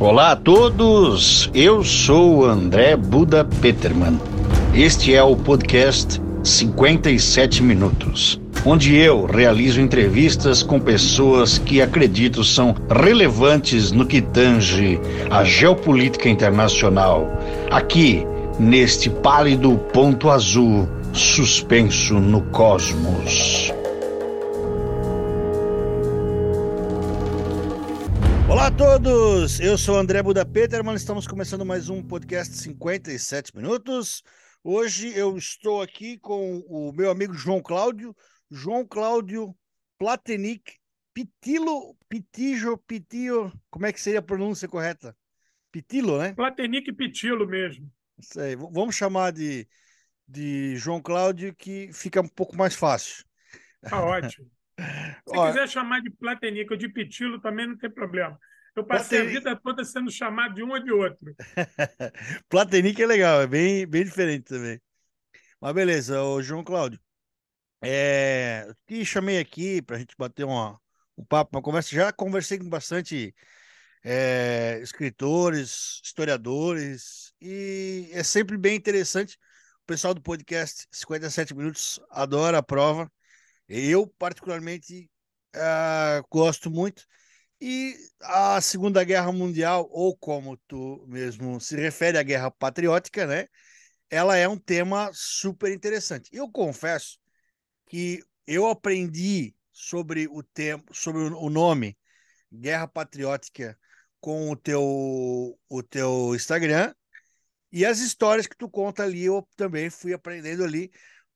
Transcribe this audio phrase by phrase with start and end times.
[0.00, 4.16] Olá a todos, eu sou André Buda Peterman.
[4.72, 12.76] Este é o podcast 57 Minutos, onde eu realizo entrevistas com pessoas que acredito são
[12.88, 15.00] relevantes no que tange
[15.30, 17.26] a geopolítica internacional,
[17.68, 18.24] aqui
[18.56, 23.72] neste pálido ponto azul suspenso no cosmos.
[28.78, 34.22] Todos, eu sou André Buda Peterman, estamos começando mais um podcast 57 minutos.
[34.62, 38.14] Hoje eu estou aqui com o meu amigo João Cláudio,
[38.48, 39.52] João Cláudio
[39.98, 40.76] Platenic
[41.12, 45.12] Pitilo, Pitijo, Pitio, como é que seria a pronúncia correta?
[45.72, 46.32] Pitilo, né?
[46.34, 47.90] Platenic Pitilo mesmo.
[48.16, 49.66] Isso aí, vamos chamar de,
[50.24, 53.24] de João Cláudio que fica um pouco mais fácil.
[53.82, 54.48] Tá ótimo.
[55.26, 58.38] Se Ó, quiser chamar de Platenic ou de Pitilo, também não tem problema.
[58.78, 59.36] Eu passei Platenic...
[59.36, 61.34] a vida toda sendo chamado de um ou de outro.
[62.48, 64.80] Platenic é legal, é bem, bem diferente também.
[65.60, 67.00] Mas beleza, o João Cláudio.
[67.82, 70.80] É, te chamei aqui para a gente bater uma,
[71.16, 71.92] um papo, uma conversa.
[71.92, 73.34] Já conversei com bastante
[74.04, 79.36] é, escritores, historiadores, e é sempre bem interessante.
[79.82, 83.10] O pessoal do podcast 57 Minutos adora a prova.
[83.68, 85.10] Eu, particularmente,
[85.56, 87.04] uh, gosto muito.
[87.60, 93.46] E a Segunda Guerra Mundial, ou como tu mesmo se refere à Guerra Patriótica, né?
[94.10, 96.30] Ela é um tema super interessante.
[96.32, 97.18] Eu confesso
[97.86, 101.96] que eu aprendi sobre o tempo, sobre o nome
[102.52, 103.78] Guerra Patriótica
[104.20, 106.94] com o teu o teu Instagram
[107.70, 110.90] e as histórias que tu conta ali eu também fui aprendendo ali,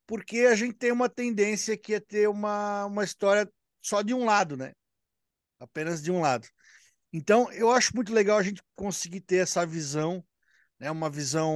[0.06, 3.50] porque a gente tem uma tendência que é ter uma, uma história
[3.82, 4.72] só de um lado, né?
[5.62, 6.46] Apenas de um lado.
[7.12, 10.24] Então, eu acho muito legal a gente conseguir ter essa visão,
[10.78, 11.54] né, uma visão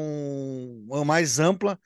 [1.04, 1.78] mais ampla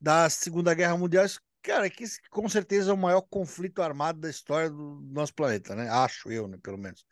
[0.00, 1.26] da Segunda Guerra Mundial,
[1.62, 5.88] cara, que com certeza é o maior conflito armado da história do nosso planeta, né?
[5.88, 7.04] Acho eu, né, pelo menos.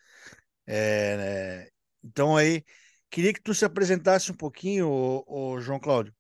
[0.67, 1.69] É, né?
[2.03, 2.65] Então aí,
[3.11, 4.89] queria que tu se apresentasse um pouquinho,
[5.27, 6.15] o, João Cláudio,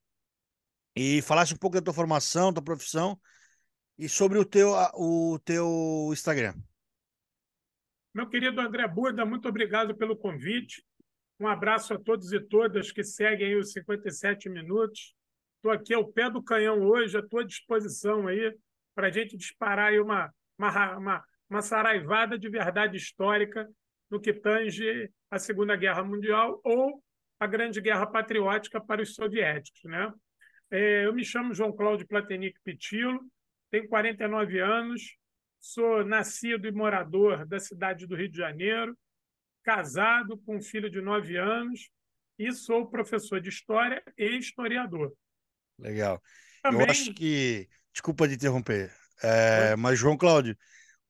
[0.94, 3.20] e falasse um pouco da tua formação, tua profissão
[3.98, 6.54] e sobre o teu, o teu Instagram.
[8.12, 10.84] Meu querido André Burda, muito obrigado pelo convite.
[11.38, 15.14] Um abraço a todos e todas que seguem os 57 minutos.
[15.56, 18.52] Estou aqui ao pé do canhão hoje, à tua disposição aí,
[18.96, 23.68] para a gente disparar aí uma, uma, uma, uma saraivada de verdade histórica
[24.10, 27.00] no que tange a Segunda Guerra Mundial ou
[27.38, 29.84] a Grande Guerra Patriótica para os soviéticos.
[29.84, 30.12] Né?
[30.68, 33.20] É, eu me chamo João Cláudio Platenic Pitilo,
[33.70, 35.16] tenho 49 anos,
[35.60, 38.96] Sou nascido e morador da cidade do Rio de Janeiro,
[39.62, 41.90] casado com um filho de nove anos
[42.38, 45.12] e sou professor de história e historiador.
[45.78, 46.20] Legal.
[46.62, 46.80] Também...
[46.80, 47.68] Eu acho que.
[47.92, 50.56] Desculpa de interromper, é, mas, João Cláudio,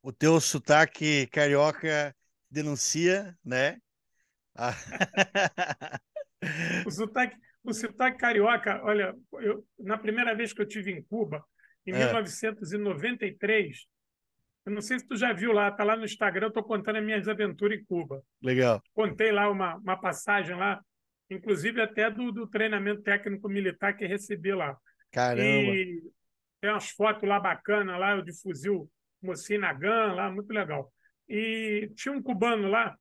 [0.02, 2.16] o teu sotaque carioca
[2.50, 3.78] denuncia, né?
[6.86, 11.44] o, sotaque, o sotaque carioca, olha, eu, na primeira vez que eu tive em Cuba,
[11.86, 12.06] em é.
[12.06, 13.86] 1993,
[14.70, 16.96] eu não sei se tu já viu lá, tá lá no Instagram, eu tô contando
[16.96, 18.22] as minhas aventuras em Cuba.
[18.40, 18.80] Legal.
[18.94, 20.80] Contei lá uma, uma passagem lá,
[21.28, 24.76] inclusive até do, do treinamento técnico militar que recebi lá.
[25.10, 25.42] Caramba.
[25.42, 26.00] E
[26.60, 28.88] tem umas fotos lá bacanas lá, de fuzil
[29.20, 30.92] Mocinagan lá, muito legal.
[31.28, 32.96] E tinha um cubano lá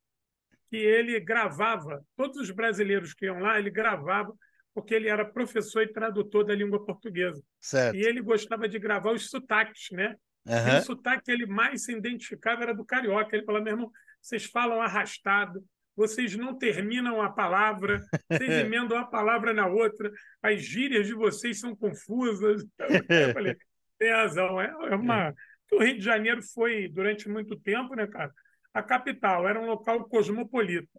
[0.69, 4.33] que ele gravava, todos os brasileiros que iam lá, ele gravava,
[4.73, 7.43] porque ele era professor e tradutor da língua portuguesa.
[7.59, 7.95] Certo.
[7.95, 10.15] E ele gostava de gravar os sotaques, né?
[10.49, 10.79] Uhum.
[10.79, 13.35] o sotaque que ele mais se identificava era do carioca.
[13.35, 15.63] Ele falava, meu irmão, vocês falam arrastado,
[15.95, 20.11] vocês não terminam a palavra, vocês emendam uma palavra na outra,
[20.41, 22.65] as gírias de vocês são confusas.
[23.09, 23.55] Eu falei,
[23.97, 25.33] tem razão, é, é uma.
[25.71, 28.33] O Rio de Janeiro foi, durante muito tempo, né, cara?
[28.73, 30.89] A capital era um local cosmopolita.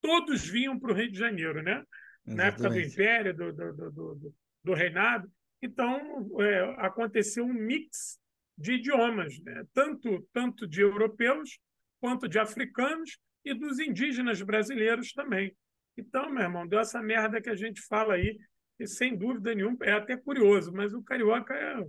[0.00, 1.84] Todos vinham para o Rio de Janeiro, né?
[2.26, 2.36] Exatamente.
[2.36, 4.34] Na época do Império, do, do, do, do,
[4.64, 5.30] do Reinado.
[5.62, 8.18] Então, é, aconteceu um mix
[8.58, 9.64] de idiomas, né?
[9.72, 11.58] tanto, tanto de europeus
[12.00, 15.56] quanto de africanos e dos indígenas brasileiros também.
[15.96, 18.36] Então, meu irmão, deu essa merda que a gente fala aí,
[18.78, 21.84] e sem dúvida nenhuma, é até curioso, mas o carioca é,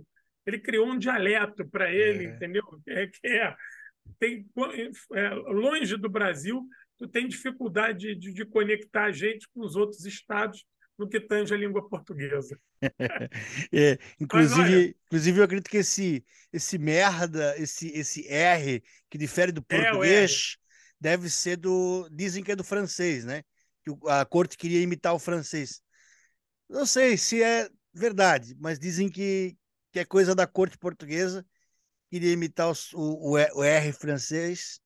[0.46, 2.30] ele criou um dialeto para ele, é.
[2.30, 2.62] entendeu?
[2.88, 3.54] É que é,
[4.18, 4.46] tem,
[5.14, 6.66] é, longe do Brasil,
[6.98, 10.64] tu tem dificuldade de, de conectar a gente com os outros estados
[11.00, 12.60] no que tange a língua portuguesa.
[13.72, 19.50] é, inclusive, olha, inclusive, eu acredito que esse, esse merda, esse, esse R, que difere
[19.50, 20.60] do é português, é
[21.00, 22.06] deve ser do.
[22.12, 23.42] Dizem que é do francês, né?
[23.82, 25.80] que a corte queria imitar o francês.
[26.68, 29.56] Não sei se é verdade, mas dizem que,
[29.90, 31.44] que é coisa da corte portuguesa,
[32.10, 34.80] queria imitar o, o, o R francês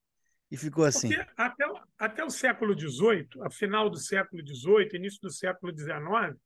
[0.55, 1.09] e ficou assim.
[1.09, 1.65] Porque até,
[1.99, 6.39] até o século XVIII, a final do século XVIII, início do século XIX,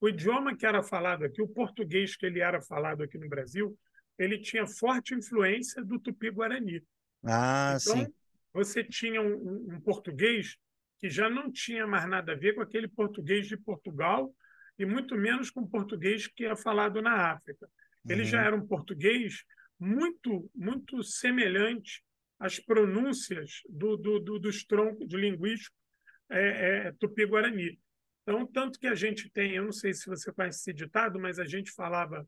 [0.00, 3.78] o idioma que era falado aqui, o português que ele era falado aqui no Brasil,
[4.18, 6.82] ele tinha forte influência do tupi-guarani.
[7.24, 8.06] Ah, então, sim.
[8.54, 10.56] Você tinha um, um, português
[10.98, 14.34] que já não tinha mais nada a ver com aquele português de Portugal
[14.78, 17.68] e muito menos com o português que é falado na África.
[18.08, 18.28] Ele uhum.
[18.28, 19.44] já era um português
[19.78, 22.02] muito, muito semelhante
[22.42, 25.76] às pronúncias do, do, do dos troncos de linguístico
[26.28, 27.78] é, é, tupi-guarani.
[28.22, 31.38] Então, tanto que a gente tem, eu não sei se você conhece esse ditado, mas
[31.38, 32.26] a gente falava,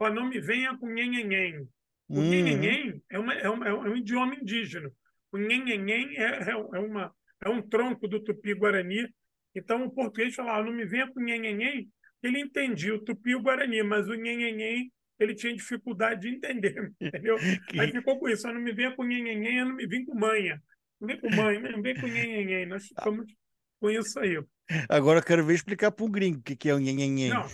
[0.00, 1.68] não me venha com nhenhenhen.
[2.08, 2.30] O uhum.
[2.30, 4.90] nhenhenhen é, uma, é, uma, é um idioma indígena.
[5.30, 7.14] O nhenhenhen é, é, é, uma,
[7.44, 9.06] é um tronco do tupi-guarani.
[9.54, 11.88] Então, o português falava, não me venha com nhenhenhen,
[12.22, 14.90] ele entendia o tupi e o guarani, mas o nhenhenhen
[15.22, 17.36] ele tinha dificuldade de entender, entendeu?
[17.68, 17.80] que...
[17.80, 20.62] Aí ficou com isso, não me venha com nhenhenhen, não me vem com manha.
[21.00, 22.66] Não vem com manha, não vem com nhenhenhen.
[22.66, 23.32] Nós ficamos
[23.80, 24.42] com isso aí.
[24.88, 27.30] Agora eu quero ver explicar para o gringo o que, que é o nhenhenhen.
[27.30, 27.46] Não.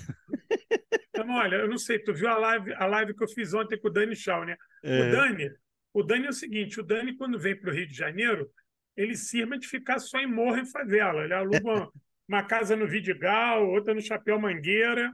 [1.09, 3.79] Então, olha, eu não sei, tu viu a live, a live que eu fiz ontem
[3.79, 4.56] com o Dani Shaw, né?
[4.85, 5.00] É.
[5.00, 5.50] O Dani,
[5.93, 8.49] o Dani é o seguinte, o Dani, quando vem para o Rio de Janeiro,
[8.97, 11.25] ele cisma de ficar só em morro em favela.
[11.25, 11.93] Ele aluga uma,
[12.29, 15.12] uma casa no Vidigal, outra no Chapéu Mangueira.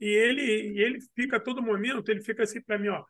[0.00, 3.04] E ele, e ele fica a todo momento, ele fica assim para mim, ó,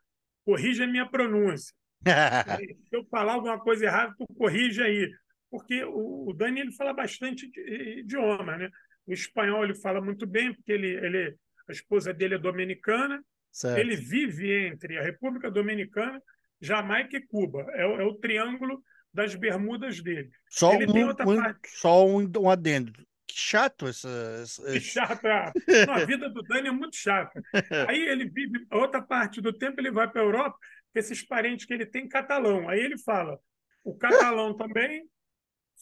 [0.45, 1.75] corrija a minha pronúncia.
[2.89, 5.11] Se eu falar alguma coisa errada, tu corrige aí
[5.51, 7.51] porque o, o Dani ele fala bastante
[7.99, 8.71] idioma, né?
[9.07, 11.37] O espanhol ele fala muito bem, porque ele, ele
[11.69, 13.79] a esposa dele é dominicana, certo.
[13.79, 16.21] ele vive entre a República Dominicana,
[16.61, 17.67] Jamaica e Cuba.
[17.71, 18.83] É, é o triângulo
[19.13, 20.31] das bermudas dele.
[20.51, 22.93] Só, ele um, um só um, um adendo.
[23.29, 24.09] Que chato essa.
[24.43, 24.73] essa...
[24.73, 25.25] Que chato.
[25.27, 25.53] A...
[25.87, 27.43] Não, a vida do Dani é muito chata.
[27.89, 30.59] Aí ele vive, outra parte do tempo ele vai para a Europa,
[30.95, 32.69] esses parentes que ele tem catalão.
[32.69, 33.39] Aí ele fala
[33.85, 35.05] o catalão também,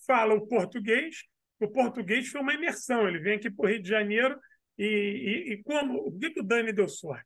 [0.06, 1.25] fala o português.
[1.60, 3.08] O português foi uma imersão.
[3.08, 4.38] Ele vem aqui para o Rio de Janeiro
[4.76, 7.25] e, e, e como o que, que o Dani deu sorte?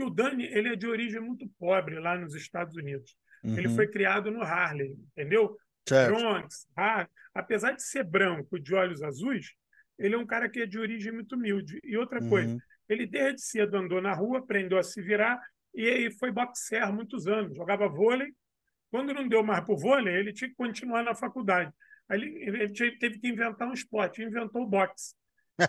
[0.00, 3.16] O Dani ele é de origem muito pobre lá nos Estados Unidos.
[3.44, 3.56] Uhum.
[3.56, 5.56] Ele foi criado no Harlem, entendeu?
[5.88, 6.14] Certo.
[6.14, 7.08] Bronx, Harlem.
[7.34, 9.52] apesar de ser branco de olhos azuis,
[9.98, 11.80] ele é um cara que é de origem muito humilde.
[11.84, 12.28] E outra uhum.
[12.28, 12.58] coisa,
[12.88, 15.40] ele desde cedo andou na rua, aprendeu a se virar
[15.74, 18.32] e aí foi boxer muitos anos, jogava vôlei.
[18.90, 21.72] Quando não deu mais para o vôlei, ele tinha que continuar na faculdade.
[22.08, 25.14] Aí ele, ele teve que inventar um esporte, inventou o boxe.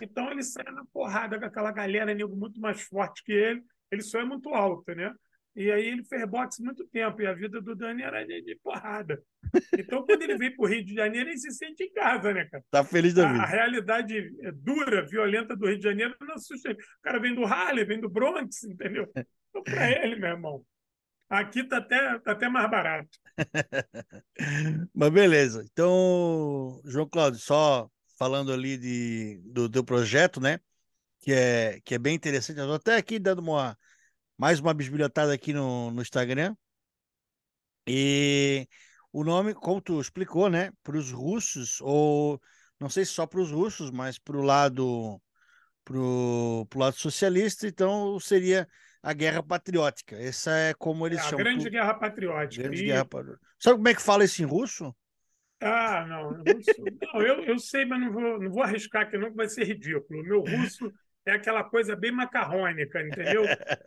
[0.02, 3.62] Então ele sai na porrada com aquela galera nego muito mais forte que ele.
[3.90, 5.12] Ele só é muito alto, né?
[5.56, 8.56] E aí ele fez boxe muito tempo e a vida do Dani era de, de
[8.56, 9.22] porrada.
[9.78, 12.44] Então quando ele veio para o Rio de Janeiro, ele se sente em casa, né,
[12.46, 12.64] cara?
[12.70, 13.40] Tá feliz da vida.
[13.40, 16.72] A, a realidade dura, violenta do Rio de Janeiro não assusta.
[16.72, 19.08] O cara vem do Harley, vem do Bronx, entendeu?
[19.14, 20.64] Então para ele, meu irmão,
[21.28, 23.18] Aqui está até, tá até mais barato.
[24.94, 25.64] Mas beleza.
[25.72, 30.60] Então, João Cláudio, só falando ali de, do teu projeto, né?
[31.20, 32.58] Que é, que é bem interessante.
[32.58, 33.76] Eu estou até aqui dando uma,
[34.36, 36.54] mais uma bisbilhotada aqui no, no Instagram.
[37.86, 38.66] E
[39.12, 40.70] o nome, como tu explicou, né?
[40.82, 42.40] Para os russos, ou
[42.80, 45.20] não sei se só para os russos, mas para o lado,
[45.84, 48.66] pro, pro lado socialista, então seria
[49.02, 50.16] a Guerra Patriótica.
[50.16, 51.40] Essa é como eles é, chamam.
[51.40, 52.62] A Grande Guerra Patriótica.
[52.62, 52.86] Grande e...
[52.86, 53.06] Guerra
[53.58, 54.94] Sabe como é que fala isso em russo?
[55.60, 56.30] Ah, não.
[56.30, 56.74] Russo...
[57.12, 59.64] não eu, eu sei, mas não vou, não vou arriscar aqui, não, que vai ser
[59.64, 60.20] ridículo.
[60.20, 60.90] O meu russo
[61.26, 63.44] é aquela coisa bem macarrônica, entendeu?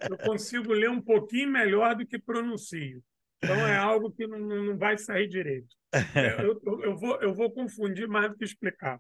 [0.10, 3.02] Eu consigo ler um pouquinho melhor do que pronuncio.
[3.44, 5.68] Então é algo que não, não vai sair direito.
[6.16, 9.00] Eu, eu, eu, vou, eu vou confundir mais do que explicar.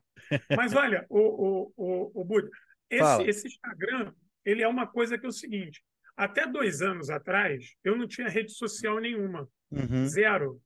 [0.55, 2.49] Mas olha, o, o, o, o Buda,
[2.89, 4.13] esse, esse Instagram
[4.45, 5.83] ele é uma coisa que é o seguinte:
[6.15, 9.47] até dois anos atrás, eu não tinha rede social nenhuma.
[9.69, 10.07] Uhum.
[10.07, 10.61] Zero.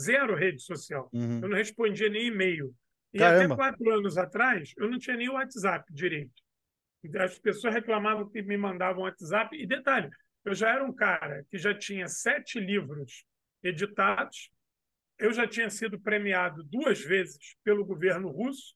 [0.00, 1.10] Zero rede social.
[1.12, 1.40] Uhum.
[1.42, 2.72] Eu não respondia nem e-mail.
[3.12, 3.54] E Caramba.
[3.54, 6.42] até quatro anos atrás, eu não tinha nem o WhatsApp direito.
[7.18, 9.56] As pessoas reclamavam que me mandavam WhatsApp.
[9.56, 10.10] E detalhe,
[10.44, 13.24] eu já era um cara que já tinha sete livros
[13.62, 14.50] editados,
[15.18, 18.74] eu já tinha sido premiado duas vezes pelo governo russo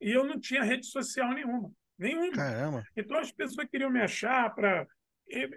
[0.00, 1.70] e eu não tinha rede social nenhuma.
[1.98, 2.32] Nenhuma.
[2.32, 2.84] Caramba.
[2.96, 4.86] Então as pessoas queriam me achar para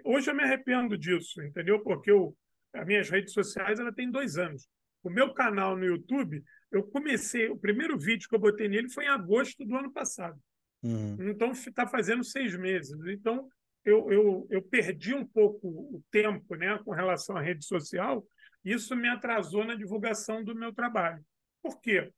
[0.04, 1.80] Hoje eu me arrependo disso, entendeu?
[1.80, 2.36] Porque eu,
[2.74, 4.68] as minhas redes sociais ela tem dois anos.
[5.02, 9.04] O meu canal no YouTube, eu comecei, o primeiro vídeo que eu botei nele foi
[9.04, 10.38] em agosto do ano passado.
[10.82, 11.16] Uhum.
[11.30, 12.98] Então está fazendo seis meses.
[13.06, 13.48] Então
[13.84, 18.24] eu, eu, eu perdi um pouco o tempo né, com relação à rede social.
[18.64, 21.24] Isso me atrasou na divulgação do meu trabalho.
[21.62, 22.10] Por quê?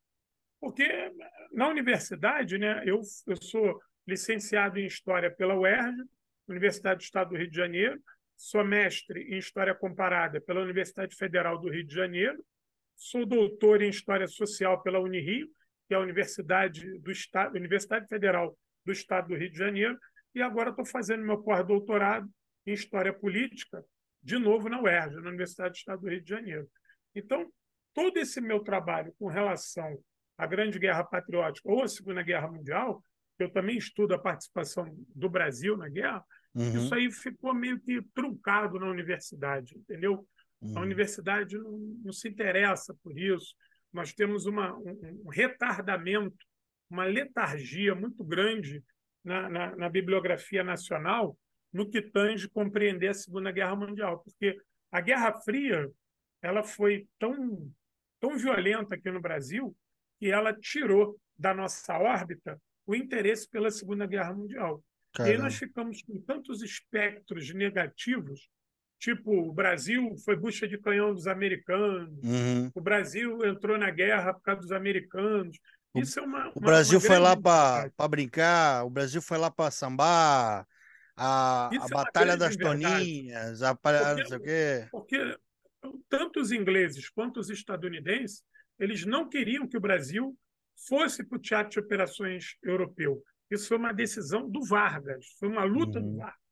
[0.60, 1.12] Porque
[1.52, 6.02] na universidade, né, eu, eu sou licenciado em História pela UERJ,
[6.46, 7.98] Universidade do Estado do Rio de Janeiro,
[8.36, 12.44] sou mestre em História Comparada pela Universidade Federal do Rio de Janeiro,
[12.94, 15.48] sou doutor em História Social pela Unirio,
[15.86, 19.98] que é a Universidade, do Estado, Universidade Federal do Estado do Rio de Janeiro,
[20.34, 22.28] e agora estou fazendo meu pós-doutorado
[22.66, 23.84] em História Política,
[24.22, 26.68] de novo na UERJ, na Universidade do Estado do Rio de Janeiro.
[27.14, 27.50] Então,
[27.92, 29.98] todo esse meu trabalho com relação
[30.36, 33.02] à Grande Guerra Patriótica ou à Segunda Guerra Mundial,
[33.38, 36.24] eu também estudo a participação do Brasil na guerra,
[36.54, 36.76] uhum.
[36.76, 40.26] isso aí ficou meio que truncado na universidade, entendeu?
[40.60, 40.78] Uhum.
[40.78, 43.54] A universidade não, não, se interessa por isso.
[43.94, 46.44] Nós temos uma, um, retardamento,
[46.90, 48.82] uma letargia muito grande
[49.22, 51.38] na, na, na, bibliografia nacional
[51.72, 54.60] no que tange compreender a Segunda Guerra Mundial, porque
[54.90, 55.88] a Guerra Fria
[56.42, 57.72] ela foi tão,
[58.20, 59.74] tão violenta aqui no Brasil
[60.18, 64.84] que ela tirou da nossa órbita o interesse pela Segunda Guerra Mundial.
[65.12, 65.32] Caramba.
[65.32, 68.48] E aí nós ficamos com tantos espectros negativos,
[69.04, 72.70] tipo o Brasil foi bucha de canhão dos americanos, uhum.
[72.74, 75.58] o Brasil entrou na guerra por causa dos americanos.
[75.94, 76.50] Isso é uma.
[76.54, 80.66] O Brasil uma foi lá para brincar, o Brasil foi lá para sambar,
[81.14, 84.88] a, a é Batalha das Toninhas, a porque, não sei o quê.
[84.90, 85.38] Porque
[86.08, 88.42] tanto os ingleses quanto os estadunidenses,
[88.78, 90.36] eles não queriam que o Brasil
[90.88, 93.22] fosse para o teatro de operações europeu.
[93.50, 96.12] Isso foi uma decisão do Vargas, foi uma luta uhum.
[96.12, 96.43] do Vargas.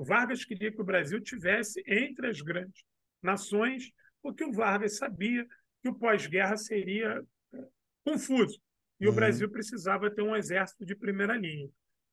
[0.00, 2.82] O Vargas queria que o Brasil tivesse entre as grandes
[3.22, 3.92] nações,
[4.22, 5.46] porque o Vargas sabia
[5.82, 7.66] que o pós-guerra seria é,
[8.02, 8.58] confuso
[8.98, 9.12] e uhum.
[9.12, 11.68] o Brasil precisava ter um exército de primeira linha.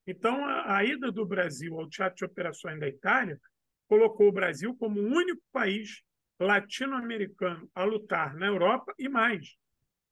[0.06, 3.40] Então, a, a ida do Brasil ao teatro de operações da Itália
[3.88, 6.02] colocou o Brasil como o único país
[6.38, 9.56] latino-americano a lutar na Europa e mais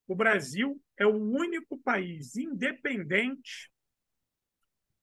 [0.07, 3.69] o Brasil é o único país independente.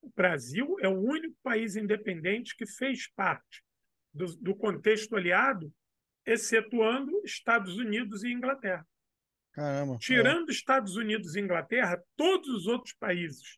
[0.03, 3.63] O Brasil é o único país independente que fez parte
[4.13, 5.73] do, do contexto aliado,
[6.25, 8.85] excetuando Estados Unidos e Inglaterra.
[9.53, 10.51] Caramba, Tirando é.
[10.51, 13.57] Estados Unidos e Inglaterra, todos os outros países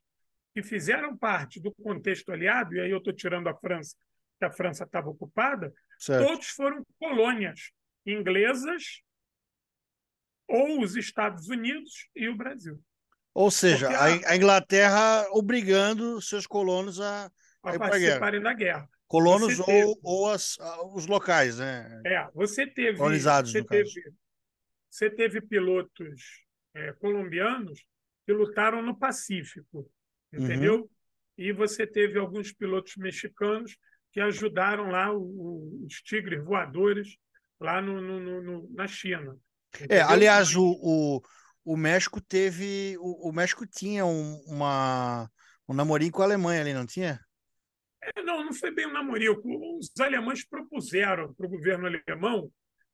[0.53, 3.95] que fizeram parte do contexto aliado, e aí eu estou tirando a França,
[4.37, 6.27] que a França estava ocupada, certo.
[6.27, 7.71] todos foram colônias
[8.05, 9.01] inglesas
[10.47, 12.79] ou os Estados Unidos e o Brasil.
[13.35, 17.29] Ou seja, a, a, Inglaterra obrigando seus colonos a,
[17.61, 18.89] a, a participarem da guerra.
[19.07, 19.99] Colonos ou, teve...
[20.01, 20.57] ou as,
[20.93, 22.01] os locais, né?
[22.05, 22.97] É, você teve.
[22.97, 23.91] Colonizados, você teve,
[24.89, 27.85] você teve pilotos é, colombianos
[28.25, 29.91] que lutaram no Pacífico,
[30.33, 30.77] entendeu?
[30.79, 30.89] Uhum.
[31.37, 33.77] E você teve alguns pilotos mexicanos
[34.13, 37.17] que ajudaram lá os tigres voadores
[37.59, 39.37] lá no, no, no, na China.
[39.89, 41.21] É, aliás, o, o,
[41.65, 42.95] o México teve.
[42.99, 45.29] O, o México tinha um, uma,
[45.67, 47.19] um namorinho com a Alemanha ali, não tinha?
[48.01, 49.41] É, não, não foi bem um namorinho.
[49.79, 52.51] Os alemães propuseram para o governo alemão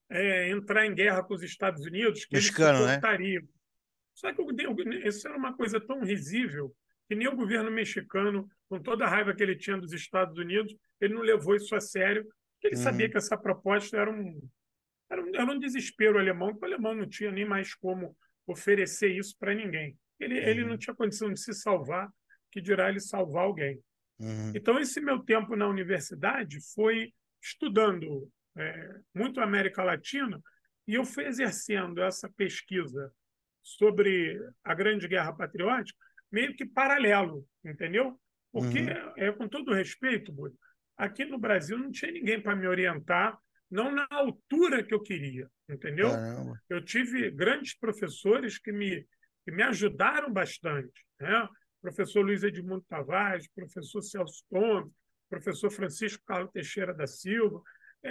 [0.09, 3.41] é, entrar em guerra com os Estados Unidos, que Mexicano, eles suportariam.
[3.41, 3.47] Né?
[4.13, 4.41] Só que
[5.07, 6.73] isso era uma coisa tão risível
[7.07, 10.73] que nem o governo mexicano, com toda a raiva que ele tinha dos Estados Unidos,
[10.99, 12.23] ele não levou isso a sério,
[12.53, 12.83] porque ele uhum.
[12.83, 14.41] sabia que essa proposta era um,
[15.09, 18.15] era um, era um desespero alemão, que o alemão não tinha nem mais como
[18.47, 19.97] oferecer isso para ninguém.
[20.19, 20.47] Ele, uhum.
[20.47, 22.09] ele não tinha condição de se salvar,
[22.51, 23.81] que dirá ele salvar alguém.
[24.19, 24.51] Uhum.
[24.55, 30.39] Então, esse meu tempo na universidade foi estudando é, muito a América Latina
[30.87, 33.11] e eu fui exercendo essa pesquisa
[33.63, 35.97] sobre a Grande Guerra Patriótica
[36.31, 38.19] meio que paralelo, entendeu?
[38.51, 39.13] Porque, uhum.
[39.17, 40.33] é, com todo respeito,
[40.97, 43.37] aqui no Brasil não tinha ninguém para me orientar
[43.71, 46.09] não na altura que eu queria, entendeu?
[46.09, 46.61] Caramba.
[46.69, 49.07] Eu tive grandes professores que me,
[49.45, 51.47] que me ajudaram bastante, né?
[51.81, 54.91] Professor Luiz Edmundo Tavares, professor Celso Tom,
[55.29, 57.61] professor Francisco Carlos Teixeira da Silva,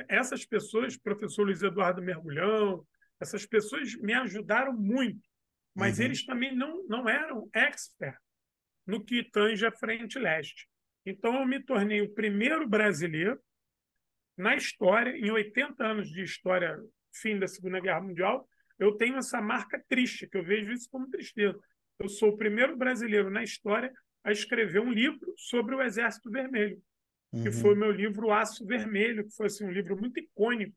[0.09, 2.85] essas pessoas, professor Luiz Eduardo Mergulhão,
[3.21, 5.29] essas pessoas me ajudaram muito,
[5.75, 6.07] mas uhum.
[6.07, 8.17] eles também não, não eram expert
[8.87, 10.69] no que tange a frente leste.
[11.05, 13.39] Então, eu me tornei o primeiro brasileiro
[14.41, 16.79] na história, em 80 anos de história,
[17.13, 21.11] fim da Segunda Guerra Mundial, eu tenho essa marca triste, que eu vejo isso como
[21.11, 21.59] tristeza.
[21.99, 23.93] Eu sou o primeiro brasileiro na história
[24.25, 26.83] a escrever um livro sobre o Exército Vermelho,
[27.33, 27.43] uhum.
[27.43, 30.75] que foi o meu livro Aço Vermelho, que foi assim, um livro muito icônico,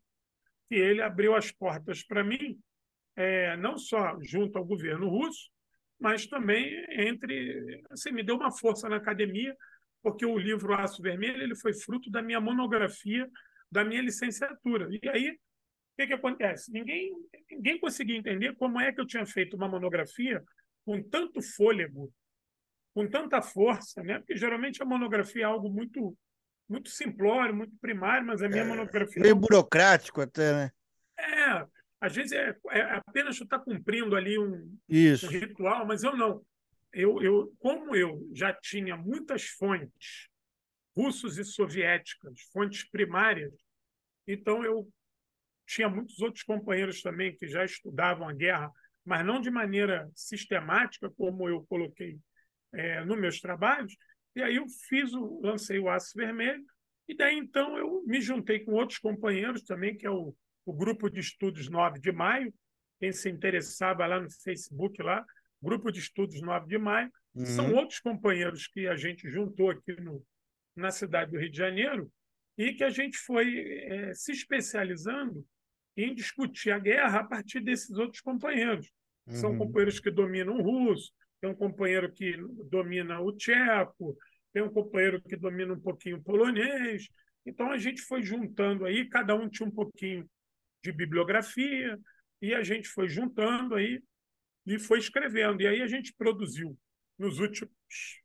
[0.68, 2.60] que ele abriu as portas para mim,
[3.16, 5.50] é, não só junto ao governo russo,
[6.00, 7.82] mas também entre.
[7.90, 9.56] Assim, me deu uma força na academia,
[10.02, 13.30] porque o livro Aço Vermelho ele foi fruto da minha monografia
[13.74, 14.88] da minha licenciatura.
[14.92, 15.38] E aí, o
[15.98, 16.72] que, que acontece?
[16.72, 17.12] Ninguém,
[17.52, 20.42] ninguém conseguia entender como é que eu tinha feito uma monografia
[20.86, 22.14] com tanto fôlego,
[22.94, 24.20] com tanta força, né?
[24.20, 26.16] Porque geralmente a monografia é algo muito
[26.70, 29.22] muito simplório, muito primário, mas a minha é, monografia.
[29.22, 30.72] Meio burocrático até, né?
[31.20, 31.68] É,
[32.00, 36.42] às vezes é, é apenas tu está cumprindo ali um, um, ritual, mas eu não.
[36.92, 40.30] Eu, eu, como eu já tinha muitas fontes
[40.96, 43.54] russos e soviéticas, fontes primárias,
[44.28, 44.88] então eu
[45.66, 48.72] tinha muitos outros companheiros também que já estudavam a guerra,
[49.06, 52.18] mas não de maneira sistemática, como eu coloquei
[52.74, 53.96] é, nos meus trabalhos.
[54.36, 56.64] E aí eu fiz o, lancei o Aço Vermelho,
[57.08, 60.36] e daí então eu me juntei com outros companheiros também, que é o,
[60.66, 62.54] o Grupo de Estudos 9 de Maio,
[63.00, 65.26] quem se interessava lá no Facebook, lá,
[65.62, 67.46] Grupo de Estudos 9 de Maio, uhum.
[67.46, 70.26] são outros companheiros que a gente juntou aqui no,
[70.76, 72.12] na cidade do Rio de Janeiro
[72.58, 75.46] e que a gente foi é, se especializando
[75.96, 78.92] em discutir a guerra a partir desses outros companheiros.
[79.28, 79.36] Uhum.
[79.36, 82.36] São companheiros que dominam o russo, tem um companheiro que
[82.70, 84.18] domina o tcheco,
[84.52, 87.08] tem um companheiro que domina um pouquinho o polonês.
[87.46, 90.30] Então a gente foi juntando aí, cada um tinha um pouquinho
[90.84, 92.00] de bibliografia,
[92.42, 94.02] e a gente foi juntando aí
[94.66, 95.62] e foi escrevendo.
[95.62, 96.78] E aí a gente produziu,
[97.18, 97.74] nos últimos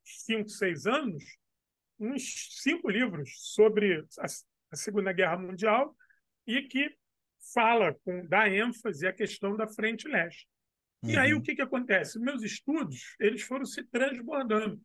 [0.05, 1.23] cinco, seis anos,
[1.99, 5.97] uns cinco livros sobre a Segunda Guerra Mundial
[6.47, 6.95] e que
[7.52, 10.47] fala, com, dá ênfase à questão da frente leste.
[11.02, 11.11] Uhum.
[11.11, 11.43] E aí o uhum.
[11.43, 12.19] que, que acontece?
[12.19, 14.81] Meus estudos eles foram se transbordando.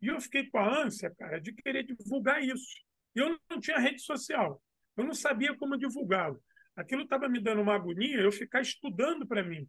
[0.00, 2.84] E eu fiquei com a ânsia, cara, de querer divulgar isso.
[3.14, 4.62] Eu não tinha rede social.
[4.96, 6.40] Eu não sabia como divulgá-lo.
[6.76, 9.68] Aquilo estava me dando uma agonia, eu ficar estudando para mim.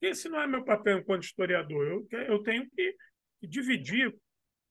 [0.00, 1.86] Esse não é meu papel enquanto historiador.
[1.86, 2.96] Eu, eu tenho que,
[3.40, 4.16] que dividir,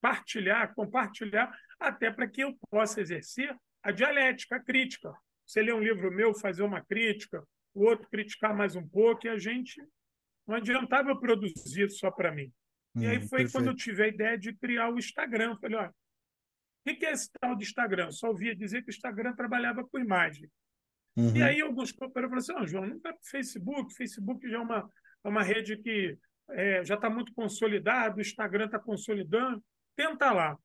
[0.00, 5.12] partilhar, compartilhar, até para que eu possa exercer a dialética, a crítica.
[5.46, 7.42] Você lê um livro meu, fazer uma crítica,
[7.74, 9.82] o outro criticar mais um pouco, e a gente
[10.46, 12.52] não adiantava produzir só para mim.
[12.94, 13.52] Hum, e aí hum, foi perfeito.
[13.52, 15.56] quando eu tive a ideia de criar o Instagram.
[15.60, 15.94] Falei, olha,
[16.86, 18.10] o que é esse tal de Instagram?
[18.10, 20.50] Só ouvia dizer que o Instagram trabalhava com imagem.
[21.16, 21.36] Uhum.
[21.36, 24.56] E aí alguns companheiros falaram assim, oh, João, não vai para o Facebook, Facebook já
[24.56, 24.90] é uma,
[25.24, 26.16] é uma rede que
[26.50, 29.62] é, já está muito consolidada, o Instagram está consolidando,
[30.00, 30.56] tenta lá.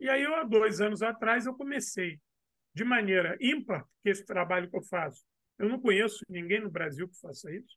[0.00, 2.18] E aí, eu, há dois anos atrás, eu comecei
[2.74, 5.24] de maneira ímpar, que esse trabalho que eu faço,
[5.58, 7.76] eu não conheço ninguém no Brasil que faça isso,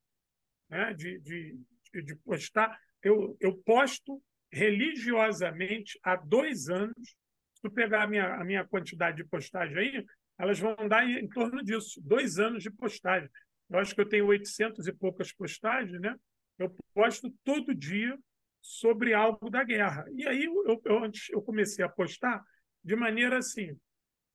[0.69, 0.93] né?
[0.93, 1.57] de, de,
[2.01, 2.79] de postar.
[3.03, 4.21] Eu, eu posto
[4.51, 7.15] religiosamente há dois anos.
[7.53, 10.05] Se tu pegar a minha, a minha quantidade de postagem aí,
[10.39, 13.29] elas vão dar em, em torno disso, dois anos de postagem.
[13.69, 16.15] Eu acho que eu tenho 800 e poucas postagens, né?
[16.57, 18.17] Eu posto todo dia
[18.63, 20.05] sobre algo da guerra.
[20.15, 22.41] E aí eu, eu, antes eu comecei a postar
[22.81, 23.77] de maneira assim,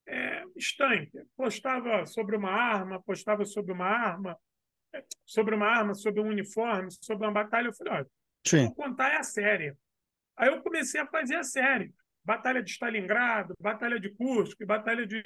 [0.06, 1.18] é, estanque.
[1.34, 4.38] Postava sobre uma arma, postava sobre uma arma,
[5.24, 7.68] sobre uma arma, sobre um uniforme, sobre uma batalha.
[7.68, 8.06] Eu falei, olha,
[8.46, 8.66] Sim.
[8.66, 9.74] vou contar é a série.
[10.36, 11.90] Aí eu comecei a fazer a série.
[12.22, 15.22] Batalha de Stalingrado, Batalha de Kursk, Batalha de,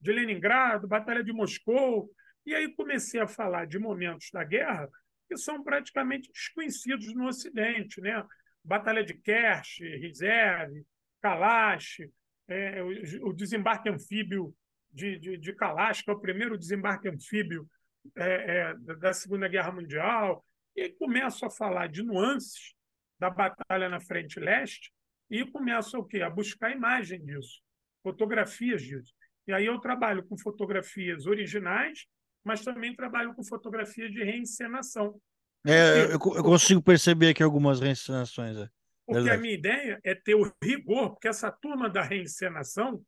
[0.00, 2.08] de Leningrado, Batalha de Moscou.
[2.44, 4.88] E aí comecei a falar de momentos da guerra
[5.28, 8.00] que são praticamente desconhecidos no Ocidente.
[8.00, 8.24] Né?
[8.62, 10.84] Batalha de Kerch, Reserve,
[11.20, 12.08] Kalash,
[12.48, 14.54] é, o, o, desembarque anfíbio
[14.92, 17.68] de, de, de Kalash, que é o primeiro desembarque anfíbio
[18.14, 22.74] é, é, da Segunda Guerra Mundial, e começo a falar de nuances
[23.18, 24.92] da batalha na frente leste
[25.30, 26.22] e começo o quê?
[26.22, 27.60] a buscar imagem disso,
[28.02, 29.12] fotografias disso.
[29.46, 32.06] E aí eu trabalho com fotografias originais,
[32.46, 35.20] mas também trabalho com fotografias de reencenação.
[35.66, 38.56] É, eu, eu, consigo perceber aqui algumas reencenações.
[38.56, 38.68] É.
[39.04, 39.36] Porque Verdade.
[39.36, 43.02] a minha ideia é ter o rigor, porque essa turma da reencenação,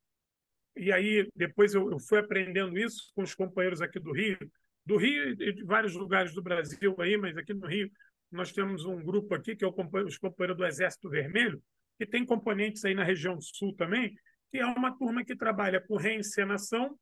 [0.76, 4.38] e aí depois eu, eu fui aprendendo isso com os companheiros aqui do Rio,
[4.84, 7.88] do Rio e de vários lugares do Brasil aí, mas aqui no Rio
[8.32, 9.74] nós temos um grupo aqui que é o
[10.04, 11.62] os companheiros do Exército Vermelho,
[11.96, 14.16] que tem componentes aí na região sul também,
[14.50, 16.98] que é uma turma que trabalha com reencenação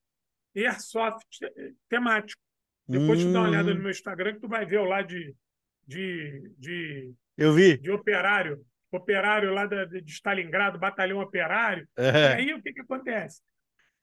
[0.57, 1.39] airsoft
[1.89, 2.41] temático.
[2.89, 3.29] Depois hum.
[3.29, 3.83] tu dá uma olhada no hum.
[3.83, 5.35] meu Instagram que tu vai ver lá de,
[5.87, 7.77] de, de, Eu vi.
[7.79, 11.89] de operário, operário lá de, de Stalingrado, batalhão operário.
[11.97, 12.11] É.
[12.11, 13.43] E aí o que, que acontece?